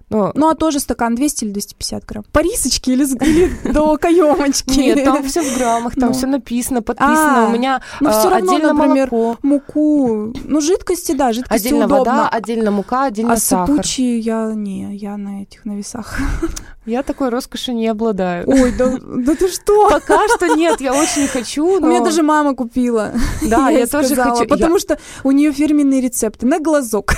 [0.09, 2.25] Ну, ну, а тоже стакан 200 или 250 грамм?
[2.31, 4.79] По рисочке или, или до каемочки?
[4.79, 6.15] Нет, там все в граммах, там ну.
[6.15, 7.47] все написано, подписано.
[7.47, 9.39] А, У меня ну, все равно, отдельно например, молоко.
[9.43, 10.33] муку.
[10.45, 11.99] Ну, жидкости, да, жидкости отдельно удобно.
[11.99, 13.65] вода, отдельно мука, отдельно а сахар.
[13.65, 16.19] А сыпучие я не, я на этих, на весах.
[16.87, 18.49] Я такой роскоши не обладаю.
[18.49, 19.89] Ой, да, да ты что?
[19.91, 21.89] Пока что нет, я очень хочу, но...
[21.89, 23.13] У меня даже мама купила.
[23.43, 24.49] Да, я, я тоже сказала, хочу.
[24.49, 24.79] Потому я...
[24.79, 27.15] что у нее фирменные рецепты на глазок.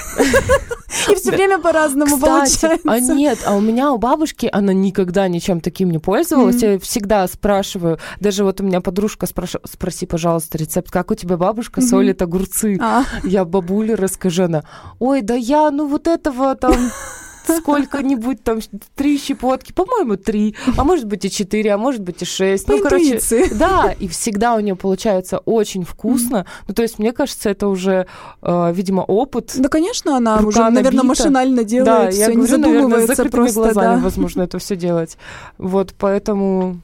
[1.11, 2.78] И все время по-разному получается.
[2.85, 6.63] А нет, а у меня у бабушки она никогда ничем таким не пользовалась.
[6.63, 11.37] Я всегда спрашиваю, даже вот у меня подружка спрашивает, спроси, пожалуйста, рецепт, как у тебя
[11.37, 12.79] бабушка солит огурцы?
[12.81, 13.05] А.
[13.25, 14.65] Я бабуле расскажу, она,
[14.99, 16.75] ой, да я, ну вот этого там
[17.57, 18.61] сколько-нибудь там,
[18.95, 22.67] три щепотки, по-моему, три, а может быть и четыре, а может быть и шесть.
[22.67, 23.21] По ну, короче,
[23.55, 26.47] да, и всегда у нее получается очень вкусно.
[26.67, 28.07] Ну, то есть, мне кажется, это уже,
[28.43, 29.53] э, видимо, опыт.
[29.57, 30.83] Да, конечно, она уже, набита.
[30.83, 34.03] наверное, машинально делает да, все, я не говорю, задумывается наверное, с закрытыми просто, глазами, да.
[34.03, 35.17] возможно, это все делать.
[35.59, 36.81] Вот, поэтому,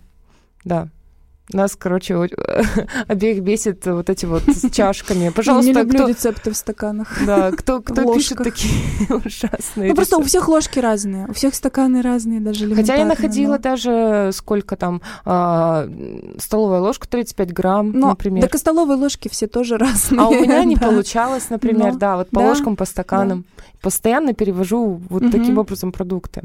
[0.65, 0.89] да.
[1.53, 2.17] Нас, короче,
[3.09, 5.29] обеих бесит вот эти вот с чашками.
[5.29, 6.09] Пожалуйста, Я не люблю кто...
[6.09, 7.19] рецепты в стаканах.
[7.27, 8.73] Да, кто, кто пишет такие
[9.11, 13.53] ужасные Ну, просто у всех ложки разные, у всех стаканы разные, даже Хотя я находила
[13.53, 13.59] но...
[13.59, 15.87] даже сколько там, а,
[16.39, 18.43] столовая ложка 35 грамм, но, например.
[18.43, 20.23] Так и столовые ложки все тоже разные.
[20.23, 21.99] А у меня не получалось, например, но...
[21.99, 23.45] да, вот по да, ложкам, по стаканам.
[23.57, 23.65] Да.
[23.83, 25.31] Постоянно перевожу вот угу.
[25.31, 26.45] таким образом продукты.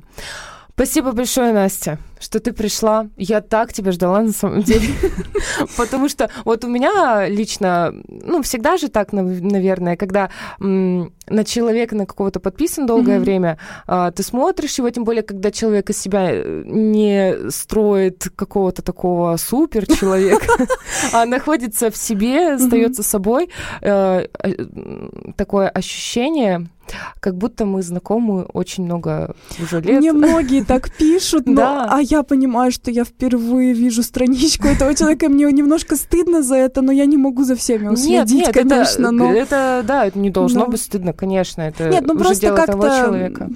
[0.80, 3.10] Спасибо большое, Настя, что ты пришла.
[3.18, 4.88] Я так тебя ждала на самом деле.
[5.78, 12.06] Потому что вот у меня лично, ну, всегда же так, наверное, когда на человека на
[12.06, 13.58] какого-то подписан долгое время,
[13.88, 19.36] а, ты смотришь его, тем более, когда человек из себя э, не строит какого-то такого
[19.36, 20.48] супер человека,
[21.14, 23.50] а находится в себе, остается собой,
[23.82, 24.54] э, э,
[25.36, 26.70] такое ощущение,
[27.20, 30.00] как будто мы знакомы очень много уже лет.
[30.00, 31.88] Мне многие так пишут, но, да.
[31.90, 36.82] а я понимаю, что я впервые вижу страничку этого человека, мне немножко стыдно за это,
[36.82, 39.08] но я не могу за всеми уследить, нет, нет, конечно.
[39.08, 39.34] Это, но...
[39.34, 40.68] это, да, это не должно но...
[40.68, 43.06] быть стыдно, конечно, это нет, ну уже просто дело того как-то...
[43.06, 43.50] человека.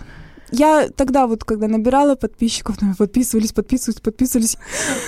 [0.51, 4.57] Я тогда вот, когда набирала подписчиков, подписывались, подписывались, подписывались.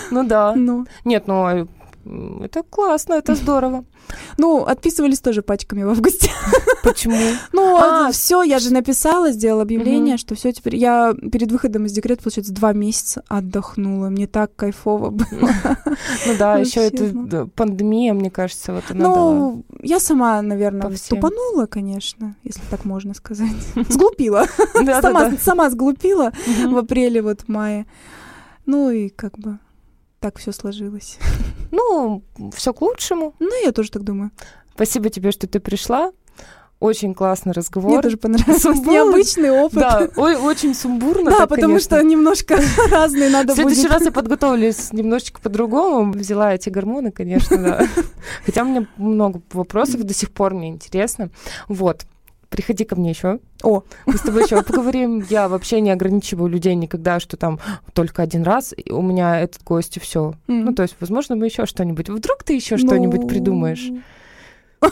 [0.10, 0.56] Ну да.
[0.56, 0.88] Ну.
[1.04, 1.68] Нет, ну а
[2.42, 3.86] это классно, это здорово.
[4.38, 6.30] Ну, отписывались тоже пачками в августе.
[6.84, 7.18] Почему?
[7.52, 10.76] Ну, а, все, я же написала, сделала объявление, что все теперь.
[10.76, 14.10] Я перед выходом из декрета, получается, два месяца отдохнула.
[14.10, 15.50] Мне так кайфово было.
[16.28, 22.36] Ну да, еще это пандемия, мне кажется, вот она Ну, я сама, наверное, тупанула, конечно,
[22.44, 23.50] если так можно сказать.
[23.90, 24.46] Сглупила.
[25.42, 26.32] Сама сглупила
[26.66, 27.88] в апреле, вот мае.
[28.66, 29.60] Ну и как бы
[30.26, 31.20] так все сложилось.
[31.72, 32.24] Ну,
[32.56, 33.36] все к лучшему.
[33.40, 34.32] Ну, я тоже так думаю.
[34.74, 36.14] Спасибо тебе, что ты пришла.
[36.80, 37.92] Очень классный разговор.
[37.92, 38.70] Мне тоже понравился.
[38.70, 39.80] Необычный опыт.
[39.80, 41.32] Да, ой, очень сумбурно.
[41.32, 41.98] Да, так, потому конечно.
[41.98, 42.60] что немножко
[42.92, 43.54] разные надо будет.
[43.54, 43.92] В следующий будет.
[43.92, 46.14] раз я подготовлюсь немножечко по-другому.
[46.14, 47.88] Взяла эти гормоны, конечно, да.
[48.46, 51.30] Хотя у меня много вопросов до сих пор, мне интересно.
[51.68, 52.06] Вот
[52.56, 53.40] приходи ко мне еще.
[53.64, 55.22] О, мы с тобой еще поговорим.
[55.30, 57.60] Я вообще не ограничиваю людей никогда, что там
[57.94, 60.36] только один раз у меня этот гость и все.
[60.48, 60.64] Mm.
[60.64, 62.08] Ну, то есть, возможно, мы еще что-нибудь.
[62.10, 62.88] Вдруг ты еще ну...
[62.88, 63.92] что-нибудь придумаешь?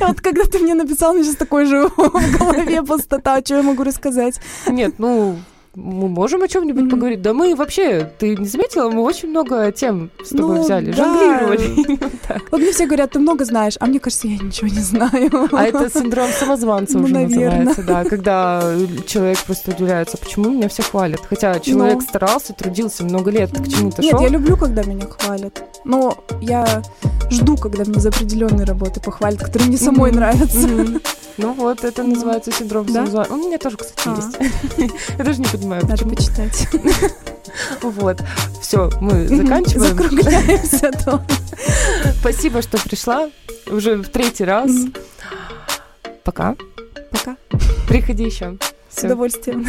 [0.00, 3.84] Вот когда ты мне написал, мне сейчас такой же в голове пустота, что я могу
[3.84, 4.40] рассказать?
[4.66, 5.36] Нет, ну,
[5.76, 6.90] мы можем о чем-нибудь mm-hmm.
[6.90, 7.22] поговорить.
[7.22, 11.04] Да мы вообще, ты не заметила, мы очень много тем с тобой ну, взяли, да.
[11.04, 11.98] жонглировали.
[12.50, 15.30] Вот мне все говорят, ты много знаешь, а мне кажется, я ничего не знаю.
[15.52, 18.74] А это синдром самозванца уже называется, да, когда
[19.06, 21.20] человек просто удивляется, почему меня все хвалят.
[21.28, 22.00] Хотя человек ну.
[22.00, 24.22] старался, трудился много лет, к чему-то Нет, шел.
[24.22, 25.62] я люблю, когда меня хвалят.
[25.84, 26.82] Но я
[27.30, 30.68] жду, когда мне за определенные работы похвалят, которые мне самой нравятся.
[31.38, 32.88] Ну вот, это ну, называется синдром?
[32.88, 33.26] Сузуа.
[33.28, 34.16] У меня тоже, кстати, а.
[34.16, 34.94] есть.
[35.18, 36.10] Я даже не понимаю, Надо почему.
[36.16, 36.68] почитать.
[37.80, 38.20] Вот.
[38.60, 39.96] Все, мы заканчиваем.
[39.96, 40.90] Закругляемся.
[42.20, 43.30] Спасибо, что пришла.
[43.66, 44.70] Уже в третий раз.
[46.22, 46.54] Пока.
[47.10, 47.36] Пока.
[47.88, 48.58] Приходи еще.
[48.90, 49.66] С удовольствием.